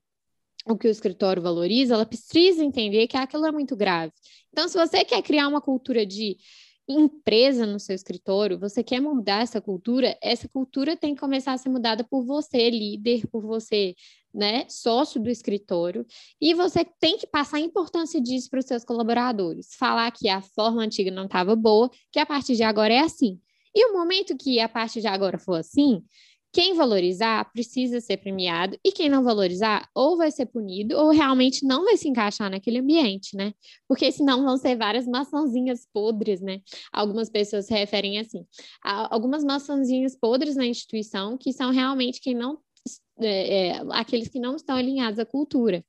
[0.66, 4.12] o que o escritório valoriza, ela precisa entender que aquilo é muito grave.
[4.52, 6.36] Então, se você quer criar uma cultura de
[6.88, 11.58] empresa no seu escritório, você quer mudar essa cultura, essa cultura tem que começar a
[11.58, 13.94] ser mudada por você, líder, por você,
[14.32, 16.06] né, sócio do escritório,
[16.40, 20.40] e você tem que passar a importância disso para os seus colaboradores, falar que a
[20.40, 23.38] forma antiga não estava boa, que a partir de agora é assim.
[23.74, 26.02] E o momento que a partir de agora for assim,
[26.52, 31.64] quem valorizar precisa ser premiado e quem não valorizar ou vai ser punido ou realmente
[31.66, 33.52] não vai se encaixar naquele ambiente, né?
[33.86, 36.60] Porque senão vão ser várias maçãzinhas podres, né?
[36.92, 38.44] Algumas pessoas se referem assim,
[38.82, 42.58] algumas maçãzinhas podres na instituição que são realmente quem não
[43.20, 45.84] é, é, aqueles que não estão alinhados à cultura.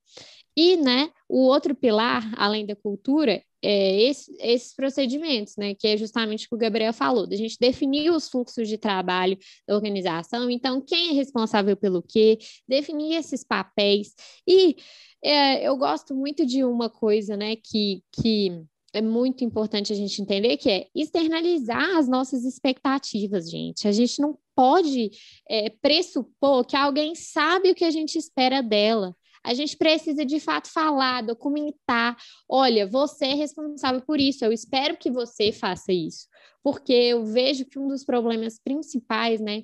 [0.57, 5.97] E, né, o outro pilar, além da cultura, é esse, esses procedimentos, né, que é
[5.97, 9.37] justamente o que o Gabriel falou, da gente definir os fluxos de trabalho
[9.67, 12.37] da organização, então, quem é responsável pelo quê,
[12.67, 14.13] definir esses papéis.
[14.47, 14.77] E
[15.23, 20.21] é, eu gosto muito de uma coisa, né, que, que é muito importante a gente
[20.21, 23.87] entender, que é externalizar as nossas expectativas, gente.
[23.87, 25.11] A gente não pode
[25.47, 29.15] é, pressupor que alguém sabe o que a gente espera dela.
[29.43, 32.17] A gente precisa de fato falar, documentar.
[32.47, 34.43] Olha, você é responsável por isso.
[34.43, 36.27] Eu espero que você faça isso,
[36.63, 39.63] porque eu vejo que um dos problemas principais, né,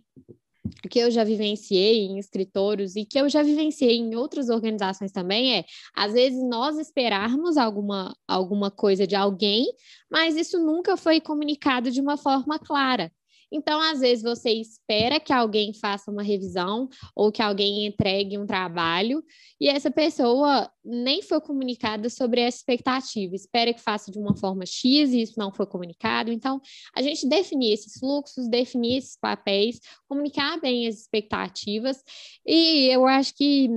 [0.90, 5.58] que eu já vivenciei em escritórios e que eu já vivenciei em outras organizações também
[5.58, 5.66] é,
[5.96, 9.66] às vezes nós esperarmos alguma alguma coisa de alguém,
[10.10, 13.12] mas isso nunca foi comunicado de uma forma clara.
[13.56, 18.46] Então, às vezes, você espera que alguém faça uma revisão ou que alguém entregue um
[18.46, 19.24] trabalho
[19.60, 24.66] e essa pessoa nem foi comunicada sobre essa expectativa, espera que faça de uma forma
[24.66, 26.34] X e isso não foi comunicado.
[26.34, 26.60] Então,
[26.94, 32.04] a gente definir esses fluxos, definir esses papéis, comunicar bem as expectativas
[32.46, 33.70] e eu acho que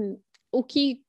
[0.51, 1.03] o que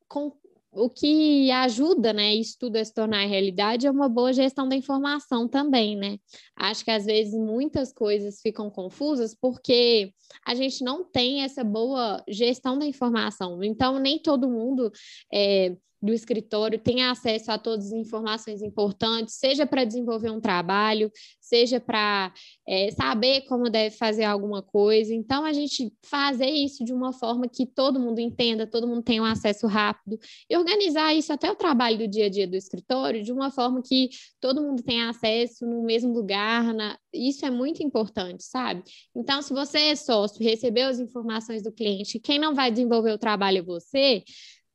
[0.71, 4.75] o que ajuda, né, isso tudo a se tornar realidade é uma boa gestão da
[4.75, 6.17] informação também, né?
[6.55, 10.13] Acho que às vezes muitas coisas ficam confusas porque
[10.45, 13.63] a gente não tem essa boa gestão da informação.
[13.63, 14.91] Então, nem todo mundo
[15.33, 21.11] é, do escritório tem acesso a todas as informações importantes, seja para desenvolver um trabalho,
[21.39, 22.31] seja para
[22.67, 25.13] é, saber como deve fazer alguma coisa.
[25.13, 29.21] Então, a gente fazer isso de uma forma que todo mundo entenda, todo mundo tenha
[29.21, 30.17] um acesso rápido,
[30.49, 33.81] e organizar isso até o trabalho do dia a dia do escritório de uma forma
[33.81, 36.73] que todo mundo tenha acesso no mesmo lugar.
[36.73, 36.97] Na...
[37.13, 38.83] Isso é muito importante, sabe?
[39.15, 43.17] Então, se você é sócio, recebeu as informações do cliente, quem não vai desenvolver o
[43.17, 44.23] trabalho é você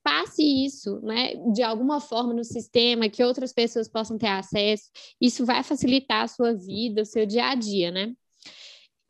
[0.04, 4.90] passe isso, né, de alguma forma no sistema, que outras pessoas possam ter acesso.
[5.20, 8.14] Isso vai facilitar a sua vida, o seu dia a dia, né?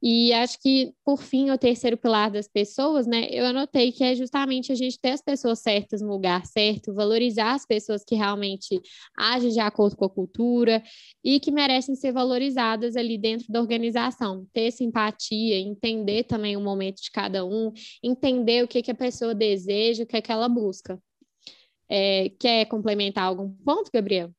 [0.07, 3.27] E acho que, por fim, o terceiro pilar das pessoas, né?
[3.31, 7.55] Eu anotei que é justamente a gente ter as pessoas certas no lugar certo, valorizar
[7.55, 8.79] as pessoas que realmente
[9.17, 10.83] agem de acordo com a cultura
[11.25, 14.47] e que merecem ser valorizadas ali dentro da organização.
[14.53, 19.35] Ter simpatia, entender também o momento de cada um, entender o que, que a pessoa
[19.35, 21.01] deseja, o que, é que ela busca.
[21.89, 24.31] É, quer complementar algum ponto, Gabriel?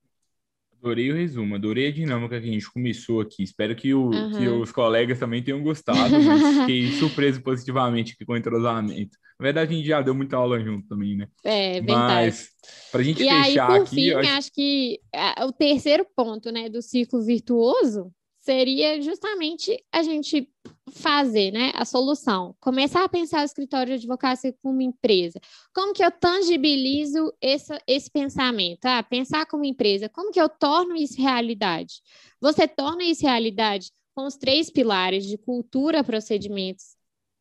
[0.86, 3.42] Adorei o resumo, adorei a dinâmica que a gente começou aqui.
[3.42, 4.38] Espero que, o, uhum.
[4.38, 6.14] que os colegas também tenham gostado.
[6.62, 9.18] fiquei surpreso positivamente aqui com o entrosamento.
[9.40, 11.28] Na verdade, a gente já deu muita aula junto também, né?
[11.44, 11.88] É, verdade.
[11.88, 12.50] Mas,
[12.92, 13.96] para a gente e fechar aí, por aqui.
[13.96, 14.30] Fim, acho...
[14.30, 15.00] acho que
[15.42, 18.14] o terceiro ponto né, do ciclo virtuoso
[18.46, 20.48] seria justamente a gente
[20.92, 25.42] fazer, né, a solução, começar a pensar o escritório de advocacia como empresa.
[25.74, 28.86] Como que eu tangibilizo esse, esse pensamento?
[28.86, 32.04] Ah, pensar como empresa, como que eu torno isso realidade?
[32.40, 36.96] Você torna isso realidade com os três pilares de cultura, procedimentos,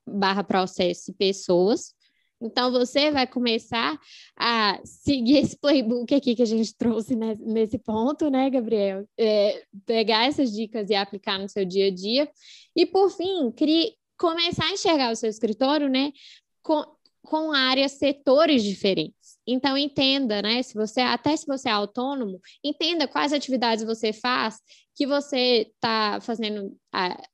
[0.09, 1.95] barra processo e pessoas.
[2.45, 3.99] Então, você vai começar
[4.37, 9.09] a seguir esse playbook aqui que a gente trouxe nesse ponto, né, Gabriel?
[9.19, 12.31] É, pegar essas dicas e aplicar no seu dia a dia.
[12.77, 13.51] E, por fim,
[14.19, 16.13] começar a enxergar o seu escritório, né,
[16.63, 16.85] com,
[17.23, 19.24] com áreas, setores diferentes.
[19.47, 20.63] Então, entenda, né?
[20.63, 24.59] Se você, até se você é autônomo, entenda quais atividades você faz,
[24.95, 26.77] que você está fazendo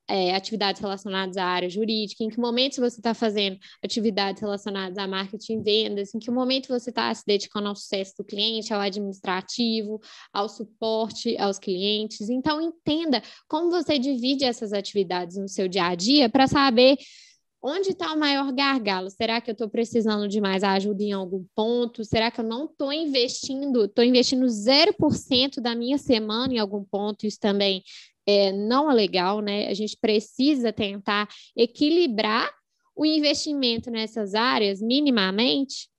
[0.08, 5.06] é, atividades relacionadas à área jurídica, em que momento você está fazendo atividades relacionadas a
[5.06, 8.80] marketing e vendas, em que momento você está se dedicando ao sucesso do cliente, ao
[8.80, 10.00] administrativo,
[10.32, 12.30] ao suporte aos clientes.
[12.30, 16.96] Então, entenda como você divide essas atividades no seu dia a dia para saber
[17.62, 19.10] Onde está o maior gargalo?
[19.10, 22.02] Será que eu estou precisando de mais ajuda em algum ponto?
[22.04, 23.84] Será que eu não estou investindo?
[23.84, 27.26] Estou investindo 0% da minha semana em algum ponto?
[27.26, 27.82] Isso também
[28.26, 29.68] é, não é legal, né?
[29.68, 32.50] A gente precisa tentar equilibrar
[32.96, 35.89] o investimento nessas áreas minimamente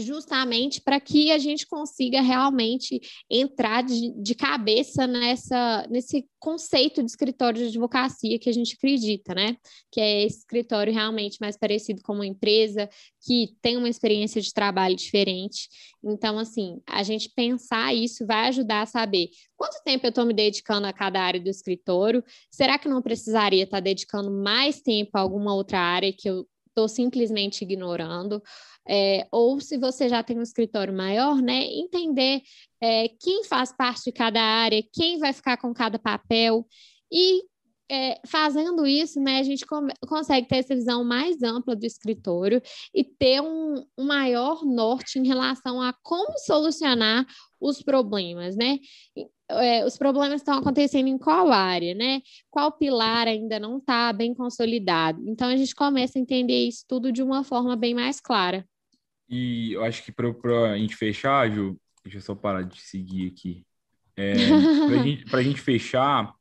[0.00, 7.10] justamente para que a gente consiga realmente entrar de, de, cabeça nessa, nesse conceito de
[7.10, 9.56] escritório de advocacia que a gente acredita, né?
[9.90, 12.88] Que é esse escritório realmente mais parecido com uma empresa
[13.24, 15.68] que tem uma experiência de trabalho diferente.
[16.02, 20.32] Então, assim, a gente pensar isso vai ajudar a saber quanto tempo eu estou me
[20.32, 22.24] dedicando a cada área do escritório.
[22.50, 26.88] Será que não precisaria estar dedicando mais tempo a alguma outra área que eu estou
[26.88, 28.42] simplesmente ignorando,
[28.88, 32.40] é, ou se você já tem um escritório maior, né, entender
[32.80, 36.66] é, quem faz parte de cada área, quem vai ficar com cada papel,
[37.12, 37.42] e
[37.90, 39.66] é, fazendo isso, né, a gente
[40.06, 42.62] consegue ter essa visão mais ampla do escritório
[42.94, 47.26] e ter um, um maior norte em relação a como solucionar
[47.60, 48.78] os problemas, né?
[49.50, 52.22] É, os problemas estão acontecendo em qual área, né?
[52.50, 55.22] Qual pilar ainda não está bem consolidado?
[55.26, 58.66] Então a gente começa a entender isso tudo de uma forma bem mais clara.
[59.28, 63.28] E eu acho que para a gente fechar, Ju, deixa eu só parar de seguir
[63.28, 63.64] aqui.
[64.16, 64.34] É,
[65.30, 66.34] para a gente fechar,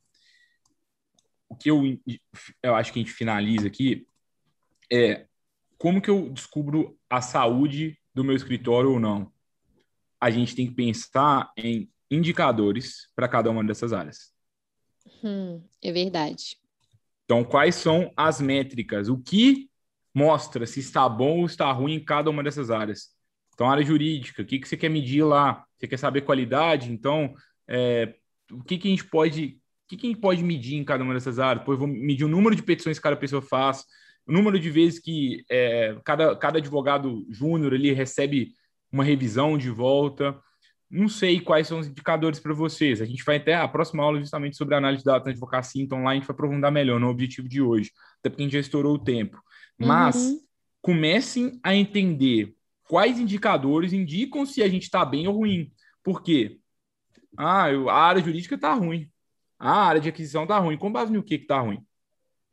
[1.47, 1.83] o que eu,
[2.61, 4.07] eu acho que a gente finaliza aqui
[4.91, 5.25] é
[5.77, 9.31] como que eu descubro a saúde do meu escritório ou não?
[10.19, 14.31] A gente tem que pensar em indicadores para cada uma dessas áreas.
[15.23, 16.57] Hum, é verdade.
[17.25, 19.09] Então, quais são as métricas?
[19.09, 19.69] O que
[20.13, 23.09] mostra se está bom ou está ruim em cada uma dessas áreas?
[23.53, 25.65] Então, área jurídica, o que, que você quer medir lá?
[25.77, 26.91] Você quer saber qualidade?
[26.91, 27.33] Então,
[27.67, 28.15] é,
[28.51, 31.15] o que, que a gente pode que, que a gente pode medir em cada uma
[31.15, 31.67] dessas áreas?
[31.67, 33.83] Eu vou medir o número de petições que cada pessoa faz,
[34.25, 38.53] o número de vezes que é, cada, cada advogado júnior ele recebe
[38.91, 40.39] uma revisão de volta.
[40.89, 42.99] Não sei quais são os indicadores para vocês.
[42.99, 46.03] A gente vai até a próxima aula justamente sobre análise de dados na advocacia, então
[46.03, 48.59] lá a gente vai aprofundar melhor no objetivo de hoje, até porque a gente já
[48.59, 49.39] estourou o tempo.
[49.77, 50.39] Mas uhum.
[50.81, 52.55] comecem a entender
[52.87, 55.71] quais indicadores indicam se a gente está bem ou ruim.
[56.03, 56.59] Por quê?
[57.37, 59.07] Ah, a área jurídica está ruim.
[59.59, 60.77] A área de aquisição está ruim.
[60.77, 61.85] Com base no que está ruim?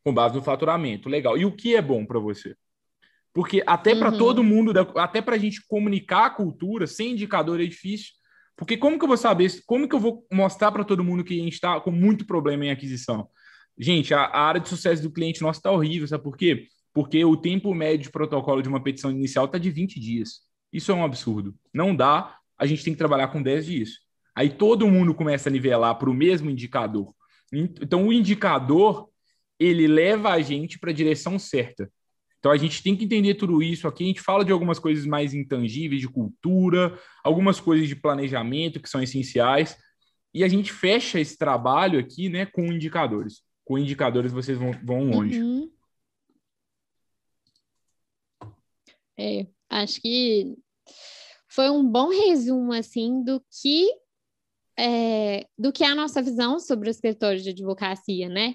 [0.05, 1.09] Com base no faturamento.
[1.09, 1.39] Legal.
[1.39, 2.55] E o que é bom para você?
[3.32, 3.99] Porque até uhum.
[3.99, 8.12] para todo mundo, até para a gente comunicar a cultura, sem indicador é difícil.
[8.57, 11.38] Porque como que eu vou saber, como que eu vou mostrar para todo mundo que
[11.38, 13.28] a gente está com muito problema em aquisição?
[13.78, 16.66] Gente, a, a área de sucesso do cliente nosso está horrível, sabe por quê?
[16.94, 20.40] Porque o tempo médio de protocolo de uma petição inicial está de 20 dias.
[20.72, 21.54] Isso é um absurdo.
[21.72, 23.90] Não dá, a gente tem que trabalhar com 10 dias.
[24.34, 27.14] Aí todo mundo começa a nivelar para o mesmo indicador.
[27.52, 29.09] Então o indicador
[29.59, 31.90] ele leva a gente para a direção certa.
[32.47, 33.88] Então a gente tem que entender tudo isso.
[33.88, 38.78] Aqui a gente fala de algumas coisas mais intangíveis de cultura, algumas coisas de planejamento
[38.78, 39.76] que são essenciais,
[40.32, 43.42] e a gente fecha esse trabalho aqui, né, com indicadores.
[43.64, 45.42] Com indicadores vocês vão, vão longe.
[45.42, 45.72] Uhum.
[49.18, 50.57] É, acho que
[51.49, 53.90] foi um bom resumo assim do que
[54.78, 58.55] é, do que é a nossa visão sobre o escritório de advocacia, né?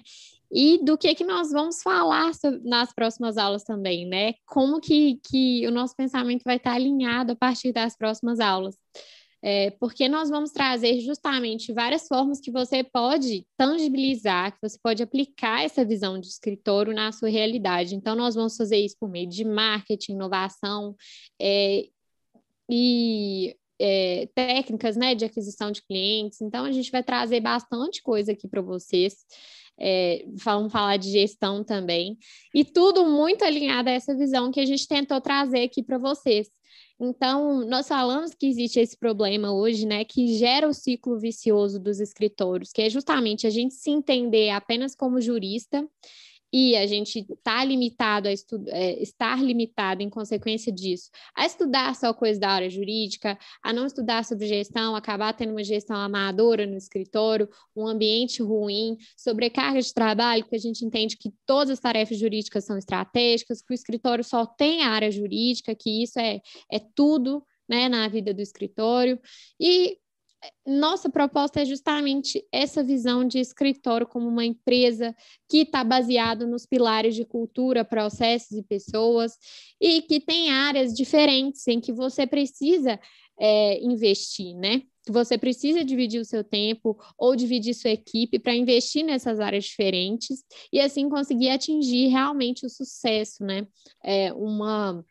[0.52, 2.30] E do que que nós vamos falar
[2.62, 4.34] nas próximas aulas também, né?
[4.46, 8.76] Como que, que o nosso pensamento vai estar alinhado a partir das próximas aulas.
[9.44, 15.02] É, porque nós vamos trazer justamente várias formas que você pode tangibilizar, que você pode
[15.02, 17.96] aplicar essa visão de escritório na sua realidade.
[17.96, 20.94] Então, nós vamos fazer isso por meio de marketing, inovação,
[21.40, 21.88] é,
[22.70, 26.40] e é, técnicas né, de aquisição de clientes.
[26.40, 29.14] Então, a gente vai trazer bastante coisa aqui para vocês.
[29.78, 32.16] É, vamos falar de gestão também.
[32.54, 36.48] E tudo muito alinhado a essa visão que a gente tentou trazer aqui para vocês.
[37.00, 41.98] Então, nós falamos que existe esse problema hoje, né, que gera o ciclo vicioso dos
[41.98, 45.84] escritórios, que é justamente a gente se entender apenas como jurista
[46.52, 51.94] e a gente tá limitado a estu é, estar limitado em consequência disso, a estudar
[51.96, 56.66] só coisas da área jurídica, a não estudar sobre gestão, acabar tendo uma gestão amadora
[56.66, 61.80] no escritório, um ambiente ruim, sobrecarga de trabalho, porque a gente entende que todas as
[61.80, 66.40] tarefas jurídicas são estratégicas, que o escritório só tem a área jurídica, que isso é,
[66.70, 69.18] é tudo né, na vida do escritório.
[69.58, 69.96] E
[70.66, 75.14] nossa proposta é justamente essa visão de escritório como uma empresa
[75.48, 79.36] que está baseado nos pilares de cultura, processos e pessoas,
[79.80, 82.98] e que tem áreas diferentes em que você precisa
[83.38, 84.82] é, investir, né?
[85.08, 90.44] Você precisa dividir o seu tempo ou dividir sua equipe para investir nessas áreas diferentes
[90.72, 93.66] e assim conseguir atingir realmente o sucesso, né?
[94.04, 95.04] É uma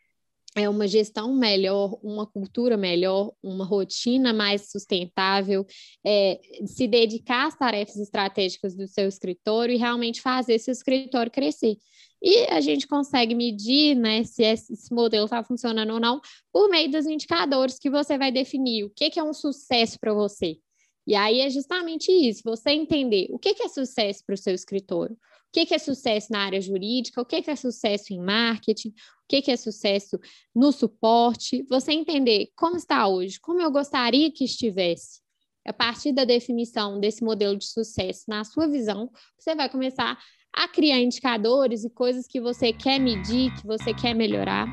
[0.56, 5.66] é uma gestão melhor, uma cultura melhor, uma rotina mais sustentável,
[6.04, 11.76] é, se dedicar às tarefas estratégicas do seu escritório e realmente fazer seu escritório crescer.
[12.22, 16.20] E a gente consegue medir né, se esse modelo está funcionando ou não
[16.52, 20.14] por meio dos indicadores que você vai definir o que, que é um sucesso para
[20.14, 20.58] você.
[21.04, 24.54] E aí é justamente isso, você entender o que, que é sucesso para o seu
[24.54, 25.16] escritório,
[25.52, 28.92] que, que é sucesso na área jurídica, o que, que é sucesso em marketing, o
[29.28, 30.18] que, que é sucesso
[30.54, 35.20] no suporte, você entender como está hoje, como eu gostaria que estivesse.
[35.64, 40.18] A partir da definição desse modelo de sucesso na sua visão, você vai começar
[40.52, 44.66] a criar indicadores e coisas que você quer medir, que você quer melhorar,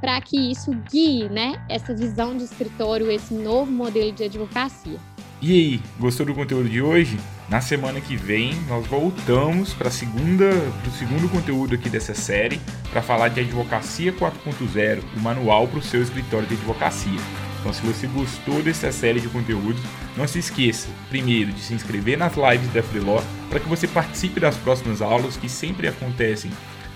[0.00, 4.98] para que isso guie né, essa visão de escritório, esse novo modelo de advocacia.
[5.40, 7.16] E aí, gostou do conteúdo de hoje?
[7.48, 10.50] Na semana que vem nós voltamos para segunda,
[10.84, 12.60] o segundo conteúdo aqui dessa série
[12.90, 17.20] para falar de advocacia 4.0, o manual para o seu escritório de advocacia.
[17.60, 19.80] Então, se você gostou dessa série de conteúdos,
[20.16, 24.40] não se esqueça, primeiro, de se inscrever nas lives da Freeló para que você participe
[24.40, 26.50] das próximas aulas que sempre acontecem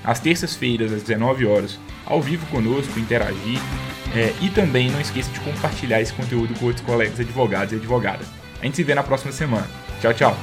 [0.04, 3.58] às terças-feiras, às 19 horas, ao vivo conosco, interagir.
[4.14, 8.26] É, e também não esqueça de compartilhar esse conteúdo com outros colegas advogados e advogadas.
[8.60, 9.66] A gente se vê na próxima semana.
[10.00, 10.36] Tchau, tchau.